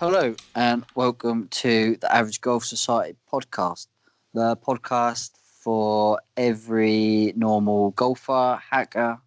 [0.00, 3.88] Hello, and welcome to the Average Golf Society podcast,
[4.32, 9.20] the podcast for every normal golfer, hacker,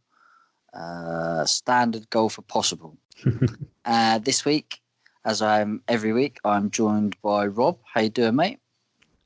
[0.73, 2.97] uh, standard golfer possible.
[3.85, 4.81] uh, this week,
[5.25, 7.77] as I'm every week, I'm joined by Rob.
[7.83, 8.57] How you doing, mate?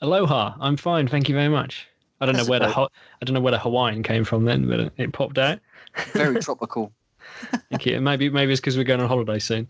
[0.02, 0.54] Aloha.
[0.60, 1.88] I'm fine, thank you very much.
[2.20, 2.90] I don't That's know where the ho-
[3.22, 5.60] I don't know where the Hawaiian came from then, but it, it popped out.
[6.12, 6.92] Very tropical.
[7.70, 8.02] Thank you.
[8.02, 9.70] Maybe maybe it's because we're going on holiday soon.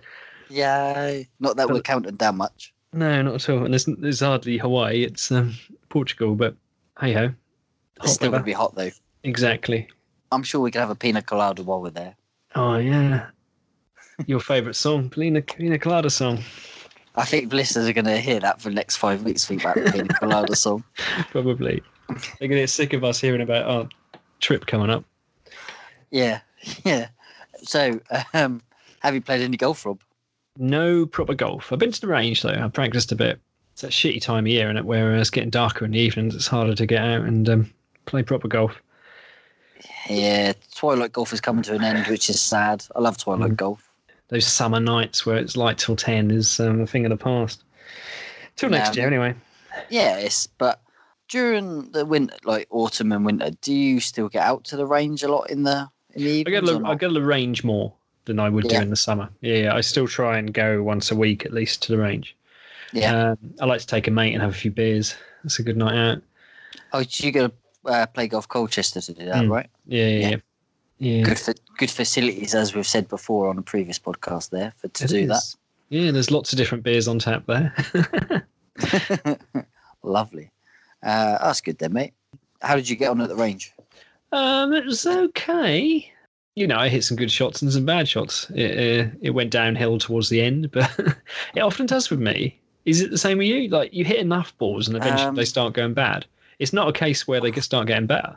[0.49, 2.73] Yeah, not that we're counting down much.
[2.93, 3.65] No, not at all.
[3.65, 5.03] And there's, there's hardly Hawaii.
[5.03, 5.53] It's um,
[5.89, 6.55] Portugal, but
[6.99, 7.33] hey ho.
[8.03, 8.91] It's still going to be hot though.
[9.23, 9.87] Exactly.
[10.31, 12.15] I'm sure we can have a pina colada while we're there.
[12.55, 13.27] Oh yeah.
[14.25, 16.39] Your favourite song, Pina Pina Colada song,
[17.17, 19.45] I think listeners are going to hear that for the next five weeks.
[19.45, 20.83] Think about the pina colada song.
[21.31, 21.81] probably.
[22.07, 23.89] They're gonna get sick of us hearing about our
[24.39, 25.03] trip coming up.
[26.09, 26.39] Yeah,
[26.85, 27.09] yeah.
[27.63, 27.99] So,
[28.33, 28.61] um,
[29.01, 29.99] have you played any golf, Rob?
[30.59, 31.71] No proper golf.
[31.71, 32.49] I've been to the range though.
[32.49, 33.39] I've practiced a bit.
[33.73, 36.33] It's a shitty time of year, and it where it's getting darker in the evenings,
[36.33, 37.73] it's harder to get out and um,
[38.05, 38.81] play proper golf.
[40.09, 42.85] Yeah, Twilight Golf is coming to an end, which is sad.
[42.95, 43.57] I love Twilight Mm.
[43.57, 43.83] Golf.
[44.29, 47.63] Those summer nights where it's light till ten is um, a thing of the past.
[48.55, 49.01] Till next Yeah.
[49.03, 49.35] year, anyway.
[49.89, 50.81] Yeah, it's but
[51.29, 55.23] during the winter, like autumn and winter, do you still get out to the range
[55.23, 56.61] a lot in the in the I evenings?
[56.67, 56.99] get or a, I not?
[56.99, 57.93] get a range more
[58.27, 58.77] than I would Yeah.
[58.77, 59.29] do in the summer.
[59.41, 62.35] Yeah, I still try and go once a week at least to the range.
[62.93, 63.31] Yeah.
[63.31, 65.15] Um, I like to take a mate and have a few beers.
[65.43, 66.21] That's a good night out.
[66.93, 67.53] Oh, you go to
[67.85, 69.49] uh, play golf Colchester to do that, Mm.
[69.49, 69.69] right?
[69.87, 70.35] Yeah, yeah, Yeah.
[70.99, 71.23] yeah.
[71.23, 74.49] Good for good facilities, as we've said before on a previous podcast.
[74.51, 75.55] There for to It do is.
[75.89, 77.73] Yeah, there's lots of different beers on tap there.
[80.03, 80.51] Lovely.
[81.03, 82.13] Uh, that's good then, mate.
[82.61, 83.73] How did you get on at the range?
[84.31, 86.11] Um, it was okay.
[86.57, 88.49] You know, I hit some good shots and some bad shots.
[88.55, 88.71] It
[89.05, 90.89] uh, it went downhill towards the end, but
[91.53, 92.59] it often does with me.
[92.85, 93.67] Is it the same with you?
[93.69, 96.25] Like you hit enough balls and eventually Um, they start going bad.
[96.57, 98.35] It's not a case where they get- start getting better.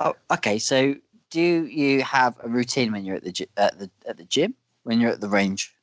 [0.00, 0.58] Oh, okay.
[0.58, 0.94] So,
[1.28, 4.54] do you have a routine when you're at the at the at the gym
[4.84, 5.74] when you're at the range?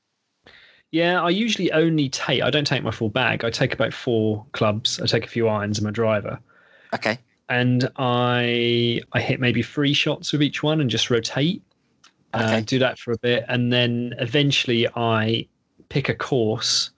[0.91, 2.41] Yeah, I usually only take.
[2.41, 3.45] I don't take my full bag.
[3.45, 4.99] I take about four clubs.
[4.99, 6.39] I take a few irons and my driver,
[6.95, 7.19] Okay.
[7.49, 11.61] and I I hit maybe three shots with each one and just rotate.
[12.41, 15.47] Uh, do that for a bit, and then eventually I
[15.89, 16.91] pick a course,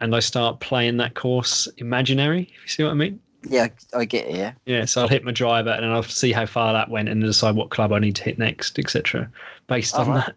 [0.00, 2.42] and I start playing that course imaginary.
[2.42, 3.20] If you see what I mean?
[3.48, 4.36] Yeah, I get it.
[4.36, 4.52] Yeah.
[4.66, 4.84] Yeah.
[4.84, 7.54] So I'll hit my driver, and then I'll see how far that went, and decide
[7.54, 9.30] what club I need to hit next, etc.
[9.66, 10.26] Based Oh, on right.
[10.26, 10.36] that.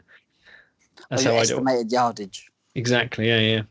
[1.09, 1.39] That's oh, how I do.
[1.39, 1.51] it.
[1.51, 2.51] estimated yardage.
[2.75, 3.27] Exactly.
[3.27, 3.39] Yeah.
[3.39, 3.61] Yeah.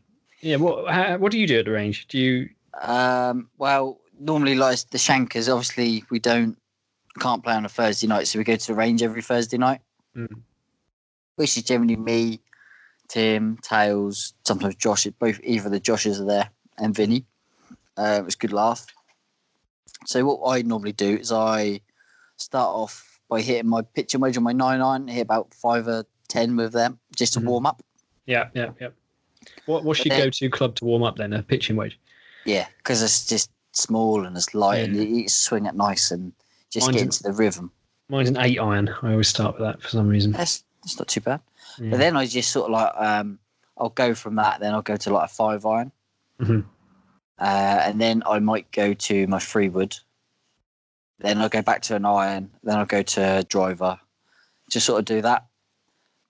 [0.41, 0.55] Yeah.
[0.57, 2.07] What how, What do you do at the range?
[2.07, 2.49] Do you?
[2.81, 6.57] Um, well, normally like the Shankers, obviously we don't
[7.19, 9.81] can't play on a Thursday night, so we go to the range every Thursday night,
[10.15, 10.41] Mm.
[11.35, 12.41] which is generally me,
[13.07, 15.05] Tim, Tails, sometimes Josh.
[15.19, 17.25] Both either the Joshes are there and Vinny.
[17.97, 18.85] Uh, it was a good laugh.
[20.05, 21.81] So what I normally do is I
[22.37, 26.05] start off by hitting my pitching wedge on my nine iron, hit about five or
[26.27, 27.45] ten with them just to Mhm.
[27.45, 27.81] warm up.
[28.25, 28.49] Yeah.
[28.53, 28.71] Yeah.
[28.79, 28.89] Yeah.
[29.65, 31.33] What What's But your then- go-to club to warm up then?
[31.33, 31.99] A pitching wedge.
[32.45, 36.33] Yeah, because it's just small and it's light and you, you swing it nice and
[36.69, 37.71] just Mine's get into the rhythm.
[38.11, 38.89] Mine's an eight iron.
[39.01, 40.33] I always start with that for some reason.
[40.33, 41.39] That's that's not too bad.
[41.79, 41.91] Yeah.
[41.91, 43.39] But then I just sort of like um,
[43.77, 44.59] I'll go from that.
[44.59, 45.91] Then I'll go to like a five iron,
[46.41, 46.65] Mhm.
[47.39, 49.97] uh, and then I might go to my three wood.
[51.19, 52.51] Then I'll go back to an iron.
[52.63, 53.97] Then I'll go to a driver.
[54.69, 55.45] Just sort of do that.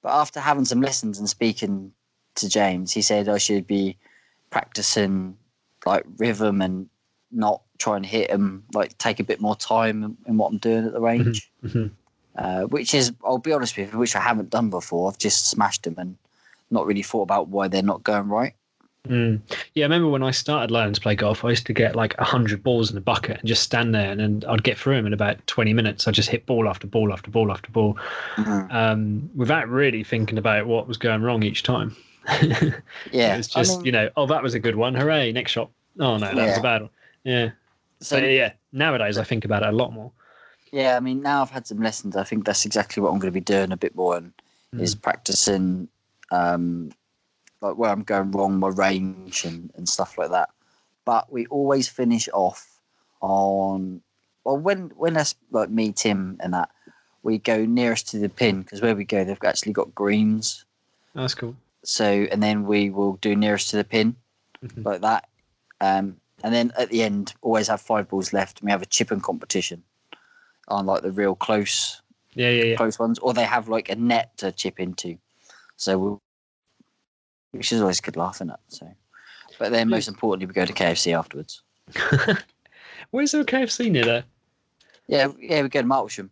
[0.03, 1.94] But after having some lessons and speaking
[2.36, 3.97] to James, he said I should be
[4.52, 5.38] practicing
[5.86, 6.90] like rhythm and
[7.31, 10.58] not try and hit them, Like take a bit more time in, in what I'm
[10.58, 11.92] doing at the range Mhm.
[12.38, 15.09] uh, which is, I'll be honest with you, which I haven't done before.
[15.09, 16.16] I've just smashed them and
[16.70, 18.53] not really thought about why they're not going right.
[19.09, 19.41] Mm.
[19.74, 22.16] Yeah, I remember when I started learning to play golf, I used to get like
[22.20, 25.08] 100 balls in a bucket and just stand there and then I'd get through them
[25.08, 26.08] in about 20 minutes.
[26.08, 27.97] I'd just hit ball after ball after ball after ball
[28.36, 28.72] Mhm.
[28.72, 31.96] um, without really thinking about what was going wrong each time.
[33.11, 34.94] Yeah, it was I just, mean- you know, oh, that was a good one.
[34.94, 35.70] Hooray, next shot.
[36.00, 36.90] Oh, no, that was a bad one.
[37.23, 37.52] Yeah.
[38.00, 40.12] So but yeah, nowadays I think about it a lot more.
[40.72, 42.16] yeah, I mean, now I've had some lessons.
[42.16, 44.34] I think that's exactly what I'm going to be doing a bit more, and
[44.79, 45.88] is practicing
[46.32, 46.91] um,
[47.62, 50.50] like where I'm going wrong, my range and, and stuff like that.
[51.06, 52.79] But we always finish off
[53.22, 54.02] on
[54.44, 56.70] well when when that's like me, Tim, and that
[57.23, 60.66] we go nearest to the pin because where we go they've actually got greens.
[61.14, 61.56] That's cool.
[61.84, 64.16] So and then we will do nearest to the pin
[64.64, 64.85] Mhm.
[64.85, 65.28] like that.
[65.82, 68.85] Um, and then at the end, always have five balls left, and we have a
[68.88, 69.84] chipping competition
[70.67, 72.02] on like the real close
[72.34, 72.76] Yeah, yeah, yeah.
[72.76, 75.17] close ones, or they have like a net to chip into.
[75.78, 76.22] So we'll
[77.52, 78.59] which is always good laughing at.
[78.70, 78.88] So,
[79.59, 81.61] but then most importantly, we go to KFC afterwards.
[83.11, 84.23] Where's there a KFC near there?
[85.08, 86.29] Yeah, yeah, we go to Martlesham.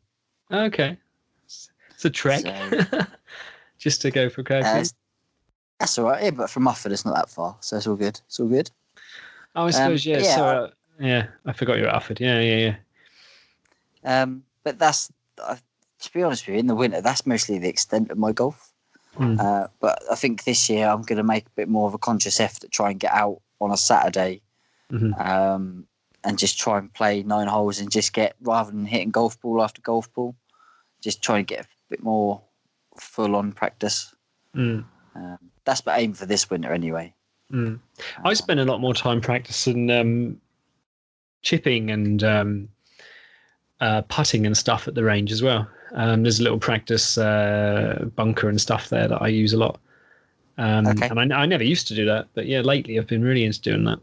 [0.51, 0.97] Okay.
[1.45, 2.41] It's a trek.
[2.41, 3.05] So-
[3.77, 4.61] Just to go for Uh, KFC.
[4.75, 4.93] it's-
[5.79, 6.23] that's all right.
[6.23, 8.19] Yeah, but from Ufford, it's not that far, so it's all good.
[8.27, 8.69] It's all good.
[9.55, 10.19] Oh, I suppose, yeah.
[10.19, 10.69] yeah, so, I- uh,
[10.99, 12.19] yeah, I forgot you're at Ufford.
[12.19, 12.75] Yeah, yeah,
[14.03, 14.21] yeah.
[14.21, 15.11] Um, but that's
[15.41, 15.55] uh,
[15.99, 18.73] to be honest with you, in the winter, that's mostly the extent of my golf.
[19.15, 19.39] Hmm.
[19.39, 21.97] Uh, but I think this year I'm going to make a bit more of a
[21.97, 24.41] conscious effort to try and get out on a Saturday
[24.91, 25.19] Mhm.
[25.25, 25.87] um,
[26.23, 29.61] and just try and play nine holes and just get rather than hitting golf ball
[29.63, 30.35] after golf ball,
[31.01, 32.41] just try and get a bit more
[32.97, 34.13] full on practice.
[34.55, 34.85] Mm.
[35.15, 37.13] Um, that's my aim for this winter anyway.
[37.51, 37.79] Mm.
[38.23, 40.39] I spend a lot more time practicing um,
[41.41, 42.69] chipping and um,
[43.81, 45.67] uh, putting and stuff at the range as well.
[45.93, 49.79] Um, there's a little practice uh, bunker and stuff there that I use a lot.
[50.57, 51.07] Um, Okay.
[51.07, 53.61] And I, I never used to do that, but yeah, lately I've been really into
[53.61, 53.99] doing that.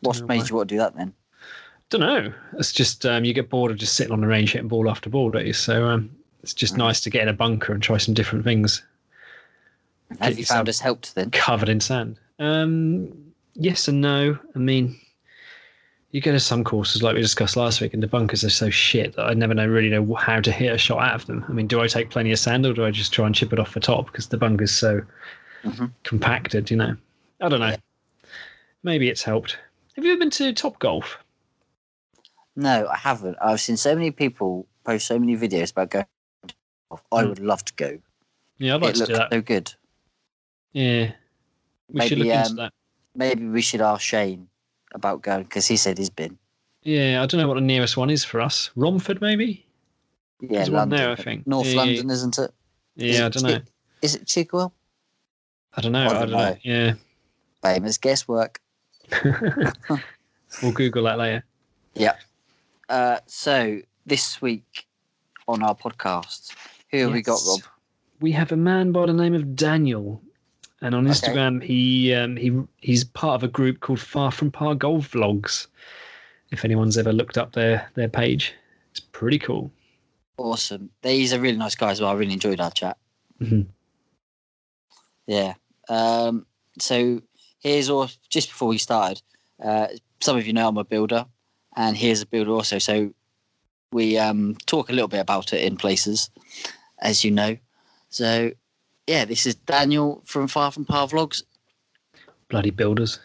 [0.00, 0.46] What's know made why.
[0.48, 1.12] you want to do that then?
[1.88, 2.32] Don't know.
[2.58, 5.08] It's just um, you get bored of just sitting on the range hitting ball after
[5.08, 5.52] ball, don't you?
[5.52, 6.10] So um,
[6.42, 6.78] it's just Mhm.
[6.78, 8.82] nice to get in a bunker and try some different things.
[10.10, 11.30] Have Get you found it's helped then?
[11.30, 12.18] covered in sand?
[12.38, 13.12] Um,
[13.54, 14.38] yes and no.
[14.54, 14.96] I mean,
[16.12, 18.70] you go to some courses like we discussed last week, and the bunkers are so
[18.70, 21.44] shit that I never know really know how to hit a shot out of them.
[21.48, 23.52] I mean, do I take plenty of sand or do I just try and chip
[23.52, 25.02] it off the top because the bunker's so
[25.64, 25.90] Mhm.
[26.04, 26.70] compacted?
[26.70, 26.96] You know,
[27.40, 27.68] I don't know.
[27.70, 27.76] Yeah.
[28.82, 29.58] Maybe it's helped.
[29.96, 31.18] Have you ever been to Top Golf?
[32.54, 33.36] No, I haven't.
[33.42, 36.06] I've seen so many people post so many videos about going.
[37.12, 37.28] I Mm.
[37.30, 37.98] would love to go.
[38.58, 39.32] Yeah, I'd like it to do that.
[39.32, 39.74] so good.
[40.76, 41.12] Yeah,
[41.90, 42.72] we should Maybe, look into um, that.
[43.14, 44.48] Maybe we should ask Shane
[44.92, 46.36] about going because he said he's been.
[46.82, 48.70] Yeah, I don't know what the nearest one is for us.
[48.76, 49.66] Romford, maybe.
[50.40, 50.98] Yeah, There's one London.
[50.98, 51.46] there, I think.
[51.46, 52.50] North Yeah, yeah, London, isn't it?
[52.96, 53.60] Yeah, I it don't know.
[54.02, 54.72] Is it Chigwell?
[55.74, 56.02] I don't know.
[56.02, 56.50] I I don't don't know.
[56.50, 56.56] know.
[56.62, 56.94] Yeah.
[57.62, 58.60] Famous guesswork.
[60.62, 61.42] we'll Google that later.
[62.88, 64.86] Uh, so this week
[65.48, 66.54] on our podcast,
[66.90, 67.60] who have we got, Rob?
[68.20, 70.22] We have a man by the name of Daniel,
[70.82, 71.12] and on Okay.
[71.14, 75.66] Instagram he um, he he's part of a group called Far From Par Golf Vlogs.
[76.50, 78.54] If anyone's ever looked up their their page,
[78.90, 79.70] it's pretty cool.
[80.38, 80.90] Awesome.
[81.02, 82.10] He's a really nice guy as well.
[82.10, 82.96] I really enjoyed our chat.
[83.40, 83.66] Mhm.
[85.26, 85.54] Yeah.
[85.88, 86.46] Um,
[86.78, 87.22] so
[87.60, 89.22] here's all just before we started.
[89.62, 89.88] Uh,
[90.20, 91.26] some of you know I'm a builder,
[91.76, 92.78] and here's a builder also.
[92.78, 93.12] So
[93.92, 96.30] we um, talk a little bit about it in places,
[97.00, 97.56] as you know.
[98.10, 98.52] So
[99.06, 101.42] yeah, this is Daniel from Far From Par Vlogs.
[102.48, 103.20] Bloody builders.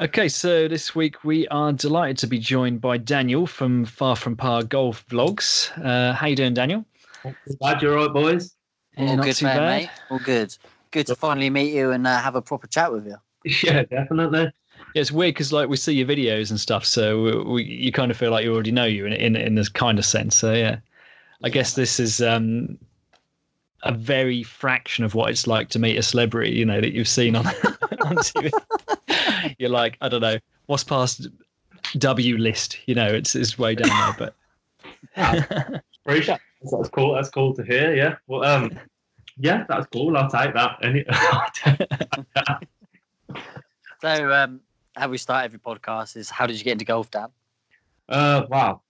[0.00, 4.36] Okay, so this week we are delighted to be joined by Daniel from Far From
[4.36, 5.70] Par Golf Vlogs.
[5.82, 6.84] Uh, how you doing, Daniel?
[7.60, 8.54] Glad you're all right, boys.
[8.96, 9.82] Yeah, All not good, too man, bad.
[9.82, 9.90] mate.
[10.10, 10.56] All good.
[10.90, 13.16] Good to finally meet you and uh, have a proper chat with you.
[13.62, 14.52] Yeah, definitely.
[14.94, 17.92] Yeah, it's weird because like we see your videos and stuff, so we, we, you
[17.92, 20.36] kind of feel like you already know you in in in this kind of sense.
[20.36, 20.78] So yeah,
[21.42, 22.78] I guess this is um,
[23.82, 26.52] a very fraction of what it's like to meet a celebrity.
[26.52, 28.50] You know that you've seen on on TV.
[29.58, 31.28] You're like, I don't know, what's past
[31.98, 32.78] W list?
[32.86, 34.34] You know, it's it's way down there, but.
[36.04, 36.70] Appreciate that.
[36.70, 37.14] That's cool.
[37.14, 37.94] That's cool to hear.
[37.94, 38.16] Yeah.
[38.26, 38.78] Well, um,
[39.38, 40.16] yeah, that's cool.
[40.16, 40.78] I'll take that.
[40.82, 41.04] Any.
[44.00, 44.60] So um,
[44.94, 47.28] how we start every podcast is how did you get into golf, Dan?
[48.08, 48.80] uh, wow.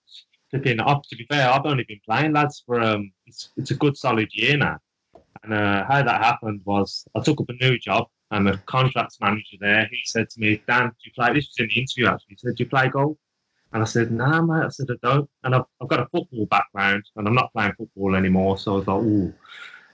[0.49, 1.03] Flipping up.
[1.09, 4.29] To be fair, I've only been playing lads for um, it's, it's a good solid
[4.33, 4.77] year now.
[5.43, 9.17] And uh, how that happened was I took up a new job, and the contracts
[9.21, 12.07] manager there, he said to me, "Dan, do you play?" This was in the interview
[12.07, 12.27] actually.
[12.29, 13.17] He said, "Do you play golf?"
[13.73, 16.45] And I said, "Nah, mate." I said, "I don't." And I've, I've got a football
[16.45, 18.57] background, and I'm not playing football anymore.
[18.57, 19.33] So I was like, "Ooh."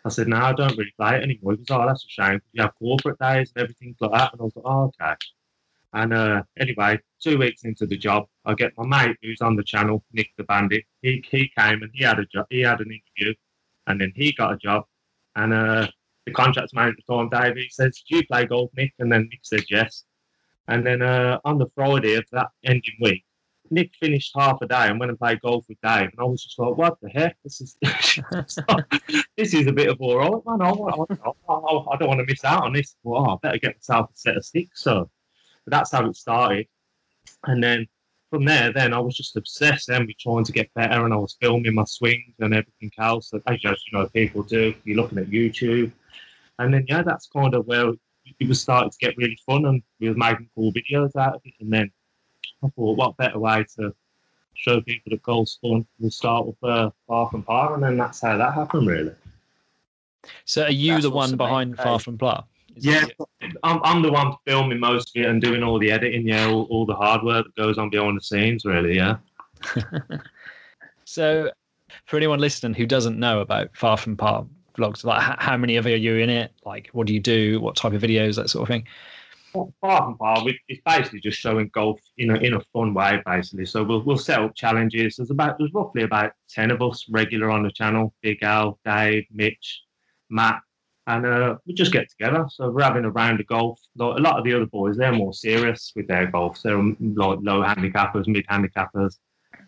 [0.06, 2.42] I said, "No, I don't really play it anymore." He was, "Oh, that's a shame.
[2.52, 5.16] You have corporate days and everything like that." And I was like, "Oh, okay."
[5.94, 9.64] And uh, anyway, two weeks into the job, I get my mate who's on the
[9.64, 10.84] channel, Nick the Bandit.
[11.02, 12.48] He he came and he had a job.
[12.50, 13.36] He had an interview,
[13.88, 14.86] and then he got a job.
[15.36, 15.88] And uh,
[16.26, 19.66] the contracts manager Dave, he says, "Do you play golf, Nick?" And then Nick said
[19.70, 20.04] yes.
[20.68, 23.26] And then uh, on the Friday of that ending week,
[23.70, 26.10] Nick finished half a day and went and played golf with Dave.
[26.10, 27.38] And I was just like, "What the heck?
[27.44, 27.78] This is
[29.38, 30.62] this is a bit of all right, man.
[30.62, 32.96] I, I, I, I don't want to miss out on this.
[33.04, 35.10] Well, I better get myself a set of sticks." So
[35.66, 36.68] but that's how it started.
[37.46, 37.88] And then
[38.30, 41.18] from there, then I was just obsessed then with trying to get better, and I
[41.18, 43.30] was filming my swings and everything else.
[43.30, 44.74] That, as you know, people do.
[44.86, 45.92] You're looking at YouTube,
[46.60, 47.92] and then yeah, that's kind of where
[48.40, 51.42] it was starting to get really fun, and we were making cool videos out of
[51.46, 51.54] it.
[51.60, 51.92] And then
[52.64, 53.94] I thought, what better way to
[54.56, 55.86] show people that golf's fun?
[56.00, 59.12] We'll start with uh, Far From Par, and then that's how that happened, really.
[60.46, 62.46] So are you That's the one awesome, behind That Far is- from Par?
[62.76, 63.28] Is Yeah, that
[63.64, 66.28] I'm, I'm the one filming most of it and doing all the editing.
[66.28, 68.66] Yeah, all, all the hard work that goes on behind the scenes.
[68.66, 69.18] Really, yeah.
[71.06, 71.52] So
[72.06, 74.46] for anyone listening who doesn't know about Far from Par
[74.78, 76.52] vlogs, like h- how many of you are you in it?
[76.66, 77.60] Like what do you do?
[77.62, 78.36] What type of videos?
[78.36, 78.88] That sort of thing.
[79.82, 83.66] Far from we, it's basically just showing golf in a in a fun way, basically.
[83.66, 85.18] So we'll we'll set up challenges.
[85.18, 88.16] There's about there's roughly about ten of us regular on the channel.
[88.24, 89.84] Big Al, Dave, Mitch,
[90.32, 90.62] Matt,
[91.08, 92.46] and uh, we just get together.
[92.50, 93.80] So we're having a round of golf.
[93.96, 96.62] Like, a lot of the other boys, they're more serious with their golf.
[96.62, 99.18] They're um, like low handicappers, mid handicappers.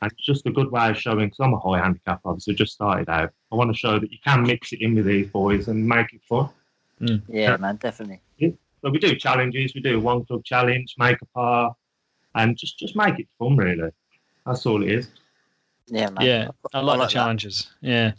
[0.01, 2.73] And it's just a good way of showing, because I'm a high handicap, obviously, just
[2.73, 3.31] started out.
[3.51, 6.13] I want to show that you can mix it in with these boys and make
[6.13, 6.49] it fun.
[6.99, 7.57] Yeah, Yeah.
[7.57, 8.21] man, definitely.
[8.39, 9.73] So we do challenges.
[9.73, 11.75] We do one club challenge, make a par,
[12.35, 13.57] and just just make it fun.
[13.57, 13.89] Really,
[14.45, 15.09] that's all it is.
[15.87, 16.23] Yeah, man.
[16.25, 17.09] Yeah, I like the that.
[17.09, 17.71] challenges.
[17.81, 18.11] Yeah.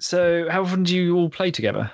[0.00, 1.90] So how often do you all play together?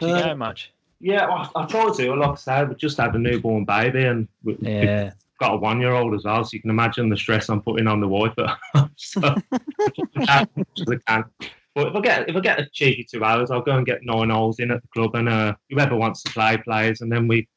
[0.00, 0.72] Do you Uh, go much?
[1.00, 2.14] Yeah, well, I try to.
[2.14, 5.12] Like I said, we just had a newborn baby, and we, we've Yeah.
[5.38, 6.42] got a one-year-old as well.
[6.44, 8.32] So you can imagine the stress I'm putting on the wife.
[8.36, 8.56] But
[8.96, 9.20] so,
[10.28, 11.24] as much as I can.
[11.74, 14.04] But if I get if I get a cheeky two hours, I'll go and get
[14.04, 17.26] nine holes in at the club, and uh, whoever wants to play plays, and then
[17.28, 17.48] we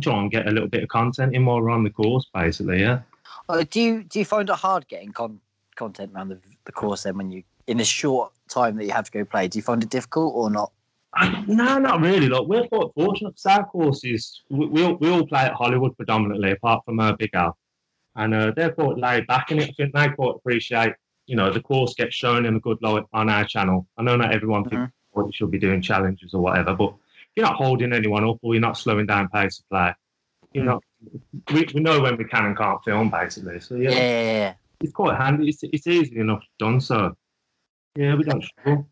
[0.00, 2.80] try and get a little bit of content in while we're on the course, basically.
[2.80, 3.00] Yeah.
[3.48, 5.40] Uh, do you do you find it hard getting con-
[5.76, 9.04] content around the, the course then when you in a short time that you have
[9.06, 9.48] to go play?
[9.48, 10.72] Do you find it difficult or not?
[11.46, 12.28] No, not really.
[12.28, 13.38] Like we're quite fortunate.
[13.46, 17.12] Our course is we, we all we all play at Hollywood predominantly, apart from uh,
[17.12, 17.56] Big Al,
[18.16, 19.70] and uh, they're quite laid back in it.
[19.70, 20.94] I think they quite appreciate,
[21.26, 23.86] you know, the course gets shown in a good light on our channel.
[23.98, 26.94] I know not everyone thinks what you should be doing challenges or whatever, but
[27.36, 29.94] you're not holding anyone up or you're not slowing down pace of play.
[30.54, 30.80] You know,
[31.52, 33.60] we, we know when we can and can't film basically.
[33.60, 34.54] So Yeah, yeah, yeah, yeah.
[34.80, 35.48] it's quite handy.
[35.48, 36.80] It's it's easy enough done.
[36.80, 37.14] So
[37.96, 38.88] yeah, we don't struggle.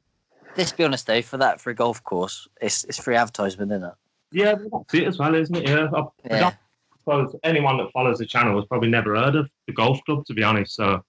[0.57, 3.85] Let's be honest though, for that for a golf course, it's it's free advertisement, isn't
[3.85, 3.95] it?
[4.33, 5.69] Yeah, that's it as well, isn't it?
[5.69, 6.41] Yeah, I, I Yeah.
[6.41, 6.55] don't
[6.99, 10.35] suppose anyone that follows the channel has probably never heard of the golf club, to
[10.35, 10.75] be honest.
[10.75, 11.03] So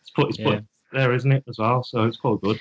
[0.00, 0.44] it's put it's Yeah.
[0.56, 1.82] put there, isn't it, as well?
[1.82, 2.58] So it's quite good.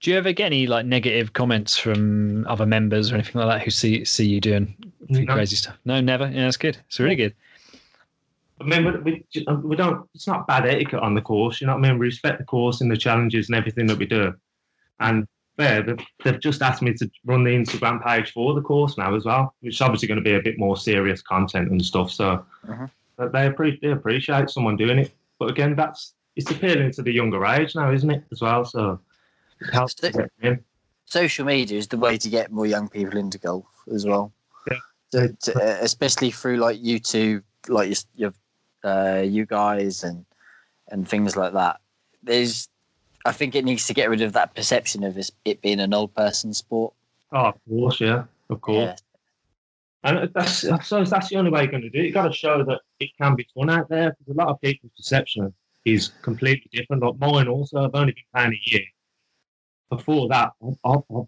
[0.00, 3.64] Do you ever get any like negative comments from other members or anything like that
[3.64, 4.74] who see see you doing
[5.08, 5.34] No.
[5.34, 5.76] crazy stuff?
[5.84, 6.26] No, never.
[6.28, 6.78] Yeah, that's good.
[6.86, 7.34] It's really good.
[8.60, 10.06] I mean, we, we, we don't.
[10.14, 11.60] It's not bad etiquette on the course.
[11.60, 11.98] You know what I mean?
[11.98, 14.34] We respect the course and the challenges and everything that we do.
[15.00, 15.26] And
[15.60, 19.14] there, they've, they've just asked me to run the Instagram page for the course now
[19.14, 22.10] as well, which is obviously going to be a bit more serious content and stuff.
[22.10, 22.44] So
[23.16, 25.12] but they appreciate they appreciate someone doing it.
[25.38, 28.24] But again, that's it's appealing to the younger age now, isn't it?
[28.32, 28.98] As well, so
[29.60, 30.64] it helps to get them in.
[31.04, 34.32] Social media is the way to get more young people into golf as well.
[34.70, 34.78] Yeah.
[35.12, 38.32] To, to, uh, especially through like YouTube, like your,
[38.82, 40.24] your uh, you guys and
[40.88, 41.80] and things like that.
[42.22, 42.68] There's,
[43.24, 46.14] I think it needs to get rid of that perception of it being an old
[46.14, 46.94] person sport.
[47.32, 48.76] Oh, of course, yeah, of course.
[48.84, 48.96] Yeah.
[50.02, 52.06] And that's I suppose that's the only way you're going to do it.
[52.06, 54.60] You've got to show that it can be fun out there because a lot of
[54.62, 55.52] people's perception
[55.84, 57.02] is completely different.
[57.02, 58.84] Like mine also, I've only been playing a year.
[59.90, 61.22] Before that, I, I, I,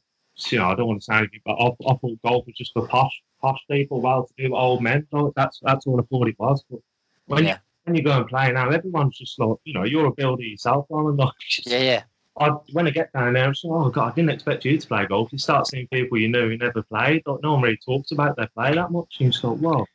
[0.51, 2.73] you know, I don't want to say anything, but I, I thought golf was just
[2.73, 5.07] for posh, posh people, well-to-do old men.
[5.37, 6.65] That's that's all I thought it was.
[6.71, 6.81] But
[7.27, 7.59] when yeah.
[7.85, 10.87] When you go and play now, everyone's just like, you know, you're a builder yourself,
[10.91, 11.33] and like,
[11.65, 12.03] yeah, yeah,
[12.39, 14.87] I, when I get down there, I'm like, oh god, I didn't expect you to
[14.89, 15.33] play golf.
[15.33, 17.23] You start seeing people you knew who never played.
[17.27, 19.17] Like, no one really talks about their play that much.
[19.19, 19.87] And you just thought, well,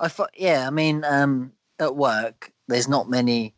[0.00, 3.54] I thought, yeah, I mean, um, at work, there's not many.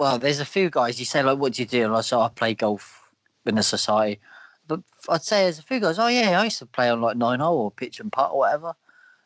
[0.00, 0.98] Well, there's a few guys.
[0.98, 3.10] You say like, "What do you do?" And I say, "I play golf
[3.44, 4.20] in a society."
[4.66, 5.98] But I'd say there's a few guys.
[5.98, 8.38] Oh yeah, I used to play on like nine hole or pitch and putt or
[8.40, 8.74] whatever.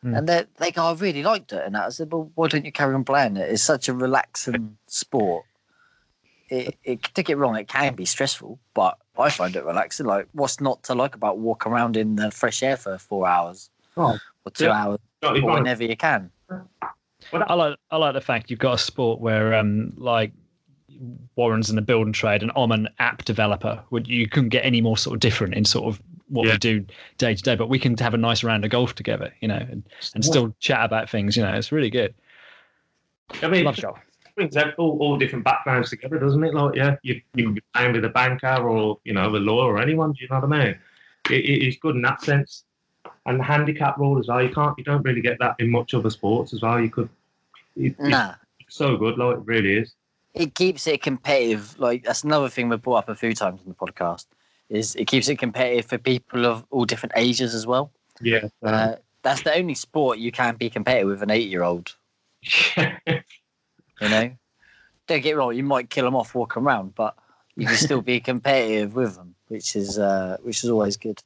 [0.03, 0.15] Hmm.
[0.15, 2.71] And they they go, "I really liked it." And I said, "Well, why don't you
[2.71, 3.49] carry on playing it?
[3.49, 5.45] It's such a relaxing sport."
[6.49, 10.05] It, it don't get wrong, it can be stressful, but I find it relaxing.
[10.05, 13.69] Like, what's not to like about walking around in the fresh air for four hours
[13.95, 14.83] Oh, or two yeah.
[14.83, 16.29] hours or whenever you can?
[17.31, 20.33] I like I like the fact you've got a sport where um like
[21.37, 23.81] Warren's in the building trade and I'm an app developer.
[23.91, 26.53] Would you couldn't get any more sort of different in sort of what Yeah.
[26.53, 26.85] we do
[27.17, 29.57] day to day, but we can have a nice round of golf together, you know,
[29.69, 29.83] and,
[30.15, 31.35] and still chat about things.
[31.37, 32.13] You know, it's really good.
[33.41, 33.99] I mean, Love it golf.
[34.35, 36.53] brings all, all different backgrounds together, doesn't it?
[36.53, 39.73] Like, yeah, you, you can be playing with a banker or, you know, a lawyer
[39.73, 40.11] or anyone.
[40.13, 40.79] Do you know what I mean?
[41.29, 42.63] It, it is good in that sense.
[43.25, 44.41] And the handicap rule as well.
[44.41, 46.79] You can't, you don't really get that in much other sports as well.
[46.79, 47.09] You could,
[47.75, 48.33] it, Nah.
[48.59, 49.93] it's so good, like, it really is.
[50.33, 51.77] it keeps it competitive.
[51.79, 54.25] Like that's another thing we've brought up a few times on the podcast.
[54.71, 57.91] Is it keeps it competitive for people of all different ages as well.
[58.21, 58.47] Yeah.
[58.63, 61.95] Uh, that's the only sport you can be competitive with an eight-year-old.
[64.01, 64.31] You know,
[65.05, 65.55] don't get wrong.
[65.55, 67.15] You might kill them off walking around, but
[67.55, 71.21] you can still be competitive with them, which is uh, which is always good.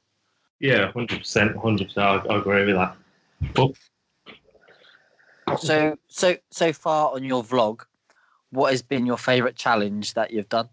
[0.59, 2.29] Yeah, hundred percent, hundred percent.
[2.29, 2.97] I agree with that.
[3.53, 3.71] But
[5.57, 7.85] So so so far on your vlog,
[8.49, 10.67] what has been your favourite challenge that you've done?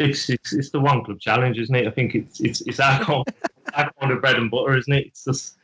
[0.00, 1.86] It's it's, it's the one club challenge, isn't it?
[1.86, 3.24] I think it's it's it's our kind,
[3.74, 5.06] our kind of bread and butter, isn't it?
[5.08, 5.56] It's just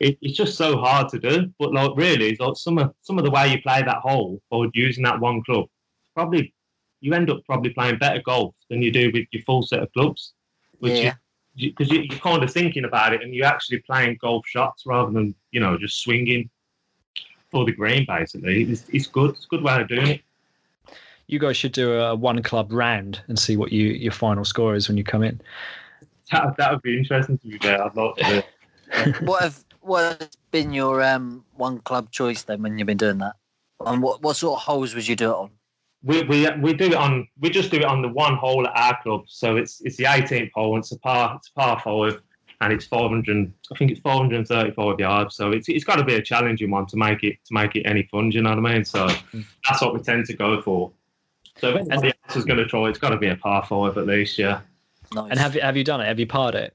[0.00, 1.52] it, it's just so hard to do.
[1.58, 4.68] But like really, like some of some of the way you play that hole or
[4.74, 5.66] using that one club,
[6.14, 6.52] probably
[7.00, 9.92] you end up probably playing better golf than you do with your full set of
[9.92, 10.32] clubs.
[10.80, 11.14] Which Yeah.
[11.56, 15.10] because you, you're kind of thinking about it and you're actually playing golf shots rather
[15.10, 16.50] than you know just swinging
[17.50, 18.04] for the green.
[18.06, 19.30] Basically, it's, it's good.
[19.30, 20.20] It's a good way of doing it.
[21.30, 24.74] You guys should do a one club round and see what you your final score
[24.74, 25.40] is when you come in.
[26.32, 27.82] That, that would be interesting to be fair.
[27.84, 28.38] I'd love to.
[28.38, 29.22] it.
[29.22, 33.18] what have what has been your um one club choice then when you've been doing
[33.18, 33.36] that?
[33.86, 35.50] And what what sort of holes would you do it on?
[36.02, 38.76] We, we we do it on we just do it on the one hole at
[38.76, 39.22] our club.
[39.28, 40.74] So it's it's the 18th hole.
[40.74, 42.20] And it's a par it's a par five,
[42.60, 43.52] and it's 400.
[43.72, 45.36] I think it's 435 yards.
[45.36, 47.82] So it's it's got to be a challenging one to make it to make it
[47.82, 48.30] any fun.
[48.30, 48.84] Do you know what I mean?
[48.84, 49.08] So
[49.68, 50.92] that's what we tend to go for.
[51.60, 53.98] So if anybody else is going to try, it's got to be a par five
[53.98, 54.38] at least.
[54.38, 54.60] Yeah.
[55.14, 55.28] Nice.
[55.30, 56.06] And have you have you done it?
[56.06, 56.74] Have you parred it?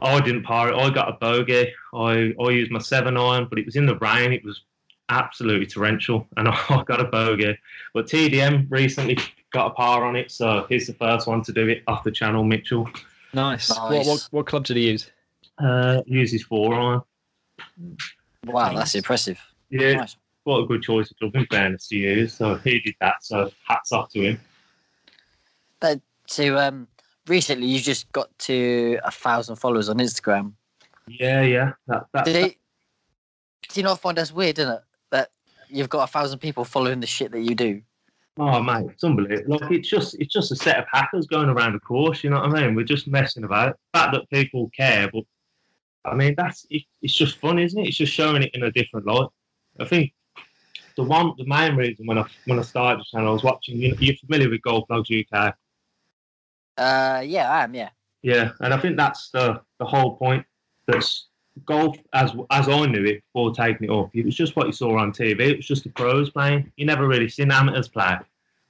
[0.00, 0.74] I didn't par it.
[0.76, 1.72] I got a bogey.
[1.94, 4.32] I I used my seven iron, but it was in the rain.
[4.32, 4.62] It was
[5.08, 7.56] absolutely torrential, and I got a bogey.
[7.94, 9.18] But TDM recently
[9.52, 12.10] got a par on it, so he's the first one to do it off the
[12.10, 12.42] channel.
[12.44, 12.88] Mitchell
[13.34, 13.68] Nice.
[13.70, 14.06] What, Nice.
[14.06, 15.10] what what club did he use?
[15.58, 17.02] uh, he uses four iron.
[18.46, 19.38] wow, that's impressive.
[19.70, 20.16] Yeah, Nice.
[20.44, 22.26] What a good choice of club in fairness to you.
[22.26, 23.16] So he did that.
[23.22, 24.40] So hats off to him.
[25.80, 26.88] But to um
[27.26, 30.52] recently you just got to a thousand followers on Instagram.
[31.08, 31.72] Yeah, yeah.
[31.88, 32.56] That, that, Did it
[33.68, 34.82] do you not find that's weird, isn't it?
[35.10, 35.30] That
[35.68, 37.82] you've got a thousand people following the shit that you do.
[38.38, 39.58] Oh mate, it's unbelievable.
[39.60, 42.24] Like it's just it's just a set of hackers going around the course.
[42.24, 42.74] You know what I mean?
[42.74, 43.76] We're just messing about.
[43.92, 45.24] The fact that people care, but
[46.04, 47.88] I mean that's it, it's just fun, isn't it?
[47.88, 49.28] It's just showing it in a different light.
[49.80, 50.12] I think
[50.96, 53.78] the one the main reason when I when I started the channel, I was watching.
[53.78, 55.54] You know, you're familiar with Golf Blogs UK,
[56.76, 57.90] Uh yeah, I am, yeah.
[58.22, 60.44] yeah, and I think that's the the whole point.
[60.86, 61.28] That's
[61.66, 64.10] golf as as I knew it before taking it up.
[64.14, 65.40] It was just what you saw on TV.
[65.40, 66.72] It was just the pros playing.
[66.76, 68.16] You never really seen amateurs play.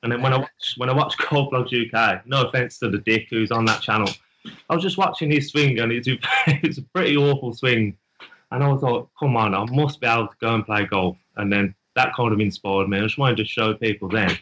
[0.02, 2.98] And then when I watch when I watch Golf Blogs UK, no offense to the
[2.98, 4.11] dick who's on that channel,
[4.68, 6.08] I was just watching his swing and it's
[6.46, 7.96] it's a pretty awful swing.
[8.50, 11.16] And I was like, come on, I must be able to go and play golf.
[11.37, 12.98] And then that kind of inspired me.
[12.98, 14.37] I just wanted to show people then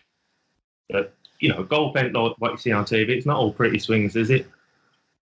[0.91, 3.11] that you know golf ain't like what you see on TV.
[3.11, 4.47] It's not all pretty swings, is it?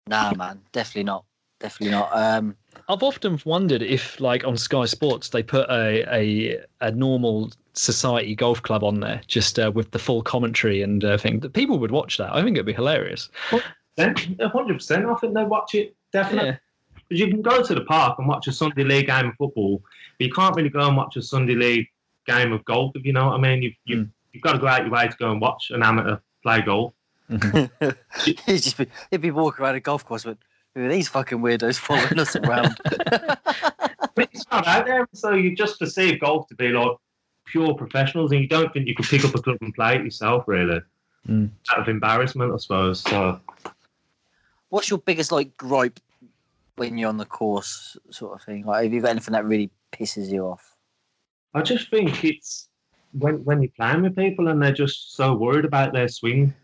[0.07, 1.25] Nah man, definitely not.
[1.59, 2.11] Definitely not.
[2.13, 2.57] Um
[2.89, 8.35] I've often wondered if, like on Sky Sports, they put a a, a normal society
[8.35, 11.41] golf club on there, just uh, with the full commentary and uh, thing.
[11.41, 12.35] That people would watch that.
[12.35, 13.29] I think it'd be hilarious.
[13.97, 15.07] Then, hundred percent.
[15.07, 16.51] I think they'd watch it definitely.
[16.51, 16.57] Yeah.
[17.09, 19.83] Because you can go to the park and watch a Sunday league game of football,
[20.19, 21.89] but you can't really go and watch a Sunday league
[22.27, 22.93] game of golf.
[22.95, 24.11] If you know what I mean, you've you've, Mm.
[24.33, 26.93] you've got to go out your way to go and watch an amateur play golf.
[28.25, 30.39] he'd just be he'd be walking around a golf course with
[30.77, 32.77] are these fucking weirdos following us around?
[34.15, 36.97] But it's not out there, so you just perceive golf to be like
[37.45, 40.05] pure professionals, and you don't think you could pick up a club and play it
[40.05, 40.81] yourself, really,
[41.29, 41.51] Mm.
[41.71, 43.01] out of embarrassment, I suppose.
[43.01, 43.41] So
[44.71, 46.01] What's your biggest like gripe
[46.77, 48.65] when you're on the course, sort of thing?
[48.65, 50.76] Like, have you got anything that really pisses you off?
[51.57, 52.69] I just think it's
[53.13, 56.55] when when you're playing with people and they're just so worried about their swing.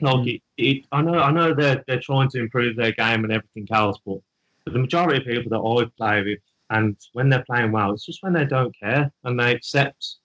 [0.00, 0.34] Like Mm.
[0.36, 3.68] it, it, I know, I know they're they're trying to improve their game and everything
[3.70, 4.18] else, but
[4.66, 6.38] the majority of people that I play with,
[6.70, 10.16] and when they're playing well, it's just when they don't care and they accept,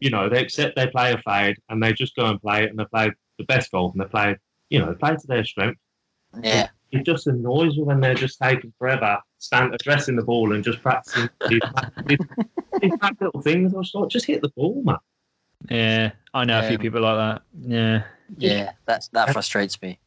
[0.00, 2.70] you know, they accept they play a fade and they just go and play it
[2.70, 4.36] and they play the best golf and they play,
[4.70, 5.80] you know, they play to their strength.
[6.42, 10.62] Yeah, It just annoys me when they're just taking forever, stand addressing the ball and
[10.64, 11.60] just practicing these,
[12.06, 12.18] these,
[12.80, 13.74] these little things.
[13.74, 14.96] I was like, just hit the ball, man.
[15.70, 17.42] Yeah, I know a few Um, people like that.
[17.66, 18.02] Yeah,
[18.38, 19.98] yeah, that's that frustrates me.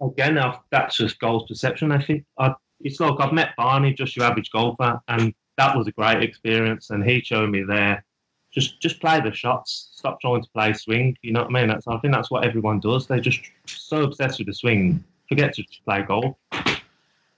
[0.00, 1.90] Again, I- that's just golf perception.
[1.92, 5.86] I think I, it's like I've met Barney, just your average golfer, and that was
[5.88, 6.90] a great experience.
[6.90, 8.04] And he showed me there,
[8.52, 11.16] just just play the shots, stop trying to play swing.
[11.22, 11.68] You know what I mean?
[11.68, 13.06] That's I think that's what everyone does.
[13.08, 16.36] They're just so obsessed with the swing, forget to just play golf.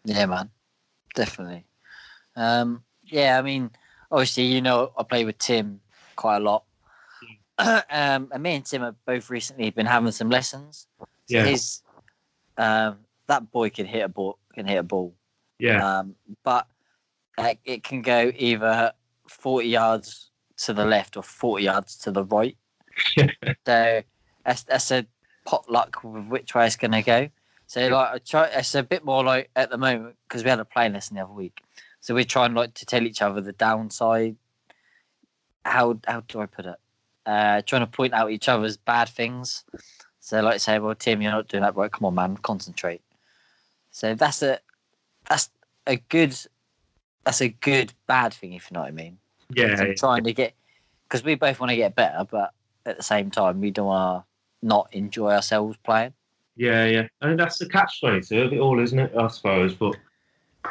[0.05, 0.51] Yeah, man,
[1.14, 1.64] definitely.
[2.37, 3.70] Um, yeah, I mean,
[4.11, 5.81] obviously, you know, I play with Tim
[6.16, 6.64] quite a lot.
[7.59, 7.83] um,
[8.33, 10.87] and me and Tim have both recently been having some lessons.
[10.98, 11.44] So Yeah.
[11.46, 11.83] His,
[12.57, 14.38] um, that boy can hit a ball.
[14.55, 15.14] Can hit a ball.
[15.59, 16.68] Yeah, Um, but
[17.37, 18.92] uh, it can go either
[19.29, 22.57] forty yards to the left or forty yards to the right.
[23.66, 24.03] so
[24.44, 25.05] that's, that's a
[25.44, 27.29] potluck with which way it's going to go.
[27.68, 28.44] So like I try.
[28.46, 31.22] It's a bit more like at the moment because we had a playing lesson the
[31.22, 31.61] other week.
[32.00, 34.37] So we're trying like to tell each other the downside.
[35.66, 36.76] How how do I put it?
[37.26, 39.64] Uh, trying to point out each other's bad things.
[40.18, 41.92] So like say, well, Tim, you're not doing that right.
[41.92, 43.02] Come on, man, concentrate.
[43.90, 44.61] So that's a
[45.28, 45.50] that's
[45.87, 46.35] a good
[47.24, 49.18] that's a good bad thing if you know what I mean.
[49.50, 50.54] Yeah, I'm trying to get
[51.07, 52.54] because we both want to get better, but
[52.87, 56.14] at the same time we don't want to not enjoy ourselves playing.
[56.59, 57.09] Yeah, yeah.
[57.23, 59.12] I And that's the catch twenty two of it all, isn't it?
[59.16, 59.97] I suppose, but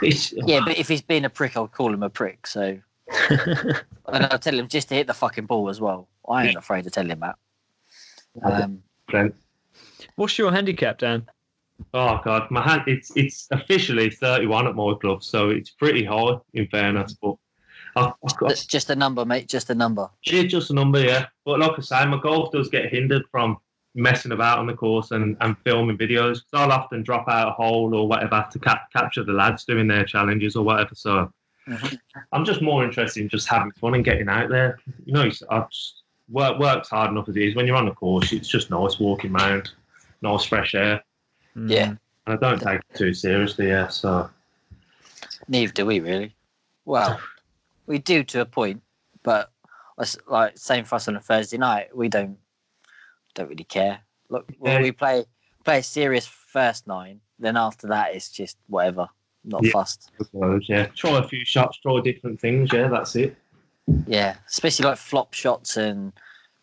[0.02, 2.46] it's Yeah, but if he's being a prick, I'll call him a prick.
[2.46, 2.78] So
[3.30, 6.10] and I'll tell him just to hit the fucking ball as well.
[6.30, 7.36] I ain't afraid to tell him that.
[8.44, 8.84] Um,
[10.16, 11.26] What's your handicap, Dan?
[11.94, 16.38] Oh god, my hand it's it's officially 31 at my club, so it's pretty high
[16.54, 17.36] in fairness, but
[17.96, 19.48] I've, I've got it's just a number, mate.
[19.48, 20.10] Just a number.
[20.26, 21.28] yeah, just a number, yeah.
[21.46, 23.58] But like I say, my golf does get hindered from
[23.96, 26.42] messing about on the course and, and filming videos.
[26.48, 29.88] So I'll often drop out a hole or whatever to cap- capture the lads doing
[29.88, 30.94] their challenges or whatever.
[30.96, 31.32] So
[31.68, 32.00] Mhm.
[32.32, 34.80] I'm just more interested in just having fun and getting out there.
[35.06, 37.56] You know, it's- I just work works hard enough as it is.
[37.56, 39.72] When you're on the course, it's just nice walking around,
[40.22, 41.04] nice fresh air,
[41.56, 41.88] Yeah.
[41.90, 43.68] and I don't take it too seriously.
[43.70, 44.30] Yeah, so
[45.50, 46.36] Neither do we really.
[46.86, 47.20] Well,
[47.86, 48.82] we do to a point,
[49.24, 49.52] but
[50.28, 51.96] like same for us on a Thursday night.
[51.96, 52.38] We don't
[53.38, 54.00] don't really care.
[54.30, 54.82] Look, well, Yeah.
[54.82, 55.26] we play
[55.64, 57.22] play a serious first nine.
[57.40, 59.08] Then after that, it's just whatever.
[59.44, 59.72] Not Yeah.
[59.72, 60.12] fussed.
[60.18, 60.88] Suppose, yeah.
[60.88, 62.72] Try a few shots, try different things.
[62.74, 63.36] Yeah, that's it.
[64.08, 66.12] Yeah, especially like flop shots and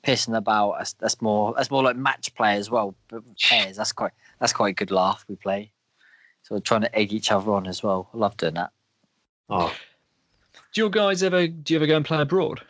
[0.03, 0.77] pissing about.
[0.79, 1.55] That's, that's more.
[1.57, 2.95] That's more like match play as well.
[3.09, 4.13] But pairs, that's quite.
[4.41, 5.73] That's quite a good laugh we play.
[6.43, 8.11] So we're trying to egg each other on as well.
[8.13, 8.71] I love doing that.
[9.49, 9.75] Oh,
[10.73, 11.47] Do your guys ever?
[11.47, 12.61] Do you ever go and play abroad?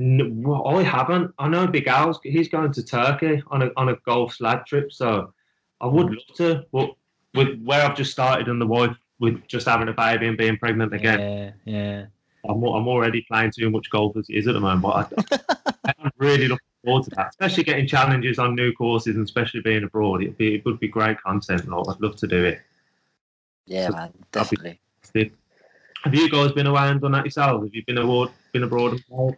[0.00, 1.34] No, I haven't.
[1.40, 4.92] I know Big Al's he's going to Turkey on a on a golf slad trip,
[4.92, 5.34] so
[5.80, 6.10] I would mm.
[6.10, 6.64] love to.
[6.72, 6.90] But
[7.34, 10.56] with where I've just started and the wife with just having a baby and being
[10.56, 12.06] pregnant again, Yeah, yeah.
[12.48, 14.82] I'm I'm already playing too much golf as it is at the moment.
[14.82, 15.12] But
[15.84, 19.62] I, I'm really looking forward to that, especially getting challenges on new courses and especially
[19.62, 20.22] being abroad.
[20.22, 21.68] It'd be it would be great content.
[21.68, 22.60] Like, I'd love to do it.
[23.66, 24.80] Yeah, So man, definitely.
[26.04, 27.64] Have you guys been away and done that yourselves?
[27.64, 28.30] Have you been abroad?
[28.52, 29.36] Been abroad and played?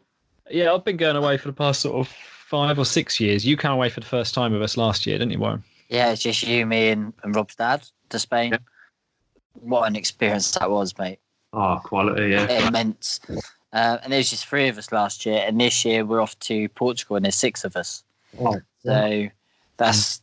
[0.50, 3.46] Yeah, I've been going away for the past sort of five or six years.
[3.46, 5.62] You came away for the first time with us last year, didn't you, Warren?
[5.88, 8.52] Yeah, it's just you, me, and, and Rob's dad to Spain.
[8.52, 8.58] Yeah.
[9.54, 11.18] What an experience that was, mate.
[11.52, 12.68] Oh, quality, yeah.
[12.68, 13.20] Immense.
[13.72, 16.38] Uh, and there was just three of us last year, and this year we're off
[16.40, 18.04] to Portugal, and there's six of us.
[18.38, 19.28] Oh, So
[19.76, 20.22] that's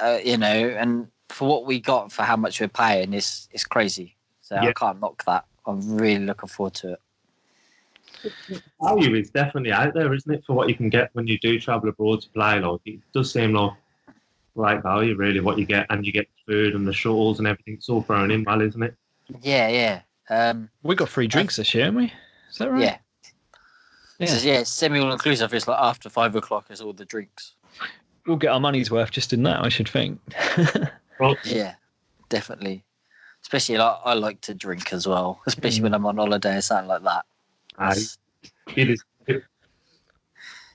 [0.00, 3.64] uh, you know, and for what we got for how much we're paying, is it's
[3.64, 4.16] crazy.
[4.42, 5.44] So I can't knock that.
[5.66, 7.00] I'm really looking forward to it.
[8.82, 11.58] Value is definitely out there, isn't it, for what you can get when you do
[11.60, 12.58] travel abroad to play?
[12.60, 13.72] Like it does seem like
[14.54, 17.74] right value, really, what you get, and you get food and the shuttles and everything.
[17.74, 18.94] It's all thrown in well, isn't it?
[19.42, 22.12] Yeah, yeah, um, We got free drinks this year, haven't we?
[22.50, 22.82] Is that right?
[22.82, 22.98] yeah.
[24.20, 24.26] Yeah.
[24.28, 25.52] So, yeah, semi all inclusive.
[25.54, 27.54] It's like after five o'clock is all the drinks.
[28.26, 30.20] We'll get our money's worth just in that, I should think.
[31.20, 31.36] Right.
[31.44, 31.74] Yeah,
[32.28, 32.82] definitely.
[33.42, 35.82] Especially like I like to drink as well, especially Mm.
[35.84, 37.24] when I'm on holiday or something like that.
[37.78, 37.96] Aye.
[38.76, 39.04] It is.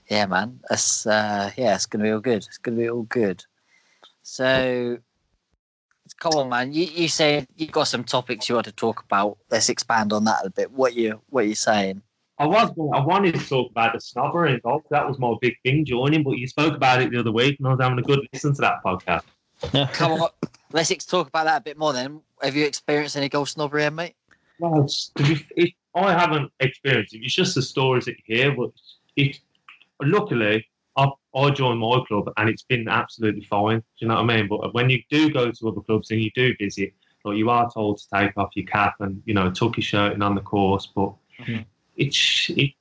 [0.09, 0.59] yeah, man.
[0.69, 2.45] That's uh, yeah, it's gonna be all good.
[2.45, 3.43] It's gonna be all good.
[4.21, 4.97] So,
[6.19, 6.73] come on, man.
[6.73, 9.37] You you say you got some topics you want to talk about.
[9.49, 10.71] Let's expand on that a bit.
[10.71, 12.01] What you what you saying?
[12.37, 12.69] I was.
[12.93, 14.83] I wanted to talk about the snobbery in golf.
[14.91, 17.67] That was my big thing joining, but you spoke about it the other week, and
[17.67, 19.23] I was having a good listen to that podcast.
[19.93, 20.29] Come on,
[20.71, 21.91] let's talk about that a bit more.
[21.91, 24.15] Then, have you experienced any golf snobbery, Ed, mate?
[24.57, 27.23] Well, it's, to be, it, I haven't experienced it.
[27.23, 28.55] It's just the stories that you hear.
[28.55, 28.71] But
[29.15, 29.39] it,
[30.01, 33.79] luckily, I, I joined my club and it's been absolutely fine.
[33.79, 34.47] Do you know what I mean?
[34.47, 36.93] But when you do go to other clubs and you do visit,
[37.25, 40.13] like you are told to take off your cap and you know tuck your shirt
[40.13, 40.87] in on the course.
[40.95, 41.65] But Mhm.
[41.97, 42.71] it's it,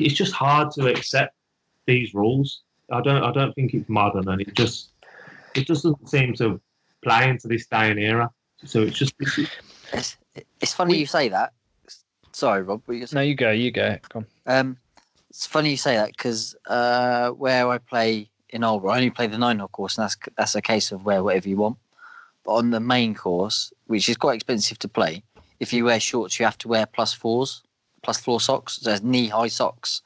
[0.00, 1.34] it's just hard to accept
[1.86, 2.62] these rules.
[2.90, 4.90] I don't I don't think it's modern and it just
[5.54, 6.60] it just doesn't seem to
[7.02, 8.30] play into this day and era.
[8.64, 9.38] So it's just it's,
[9.92, 10.16] It's,
[10.60, 11.52] it's funny you say that.
[12.38, 12.82] Sorry, Rob.
[12.84, 13.96] What you no, you go, you go.
[14.10, 14.24] Come.
[14.46, 14.76] Um,
[15.28, 19.26] it's funny you say that because uh, where I play in Albury, I only play
[19.26, 21.78] the nine hole course, and that's that's a case of wear whatever you want.
[22.44, 25.24] But on the main course, which is quite expensive to play,
[25.58, 27.64] if you wear shorts, you have to wear plus fours,
[28.04, 30.02] plus four socks, so it's knee high socks.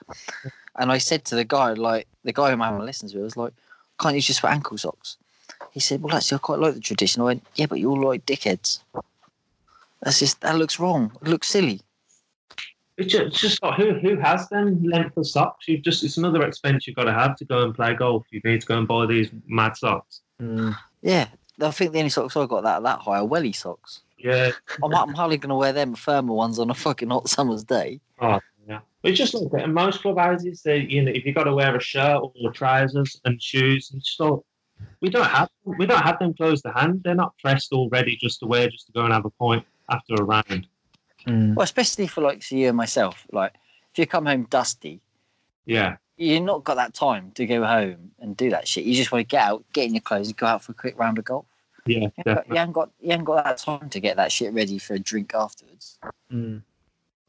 [0.76, 3.36] And I said to the guy, like the guy who I'm having lessons with, was
[3.36, 3.52] like,
[4.00, 5.18] "Can't you just wear ankle socks?"
[5.70, 8.08] He said, "Well, actually, I quite like the tradition." I went, "Yeah, but you're all
[8.08, 8.78] like dickheads."
[10.00, 11.12] That's just that looks wrong.
[11.20, 11.82] It looks silly.
[12.98, 15.66] It's just, it's just like who who has them length of socks?
[15.66, 18.24] You've just it's another expense you've got to have to go and play golf.
[18.30, 20.20] You need to go and buy these mad socks.
[20.40, 20.76] Mm.
[21.00, 21.28] Yeah,
[21.60, 24.02] I think the only socks I got that that high are welly socks.
[24.18, 24.52] Yeah,
[24.84, 28.00] I'm, I'm hardly going to wear them thermal ones on a fucking hot summer's day.
[28.20, 28.80] Oh yeah.
[29.02, 29.64] It's just like that.
[29.64, 32.52] In most club houses, they you know if you've got to wear a shirt or
[32.52, 34.38] trousers and shoes, and just like
[35.00, 37.02] we don't have we don't have them close to hand.
[37.04, 40.14] They're not pressed already just to wear just to go and have a point after
[40.14, 40.66] a round.
[41.26, 41.54] Mm.
[41.54, 43.26] Well, especially for like so you and myself.
[43.32, 43.54] Like,
[43.92, 45.00] if you come home dusty,
[45.66, 48.84] Yeah, you're not got that time to go home and do that shit.
[48.84, 50.74] You just want to get out, get in your clothes, and go out for a
[50.74, 51.46] quick round of golf.
[51.86, 54.30] yeah, You haven't, got, you haven't got you haven't got that time to get that
[54.32, 55.98] shit ready for a drink afterwards.
[56.32, 56.62] Mm.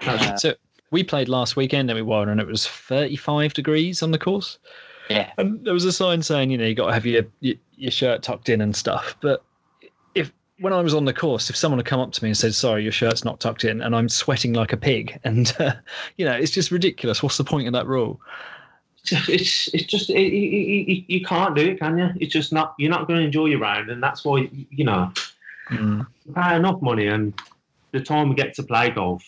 [0.02, 0.54] Uh, So
[0.92, 4.60] we played last weekend, and we won, and it was 35 degrees on the course.
[5.10, 7.92] yeah, And there was a sign saying, you know, you got to have your, your
[7.92, 9.16] shirt tucked in and stuff.
[9.22, 9.44] But
[10.60, 12.54] when I was on the course, if someone had come up to me and said,
[12.54, 15.74] "Sorry, your shirt's not tucked in," and I'm sweating like a pig, and uh,
[16.18, 17.24] you know, it's just ridiculous.
[17.24, 18.20] What's the point of that rule?
[19.28, 22.10] it's it's just it, it, it, it- you can't do it, can you?
[22.22, 25.12] It's just not you're not going to enjoy your round, and that's why you know
[25.72, 26.06] Mm.
[26.36, 27.34] pay enough money, and
[27.94, 29.24] the time we get to play golf,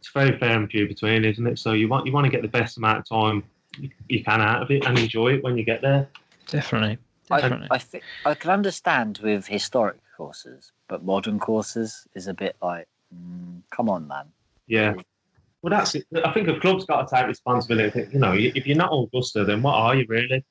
[0.00, 1.58] it's very fair and few between, isn't it?
[1.58, 3.44] So you want you want to get the best amount of time
[3.78, 6.08] you, you can out of it and enjoy it when you get there.
[6.46, 6.96] Definitely,
[7.30, 7.68] I, definitely.
[7.70, 12.86] I think I can understand with historic courses, but modern courses is a bit like,
[13.12, 14.26] mm, come on, man.
[14.68, 14.94] Yeah.
[15.62, 16.04] Well, that's it.
[16.24, 18.06] I think a club's got to take responsibility.
[18.12, 20.44] You know, if you're not Augusta, then what are you really?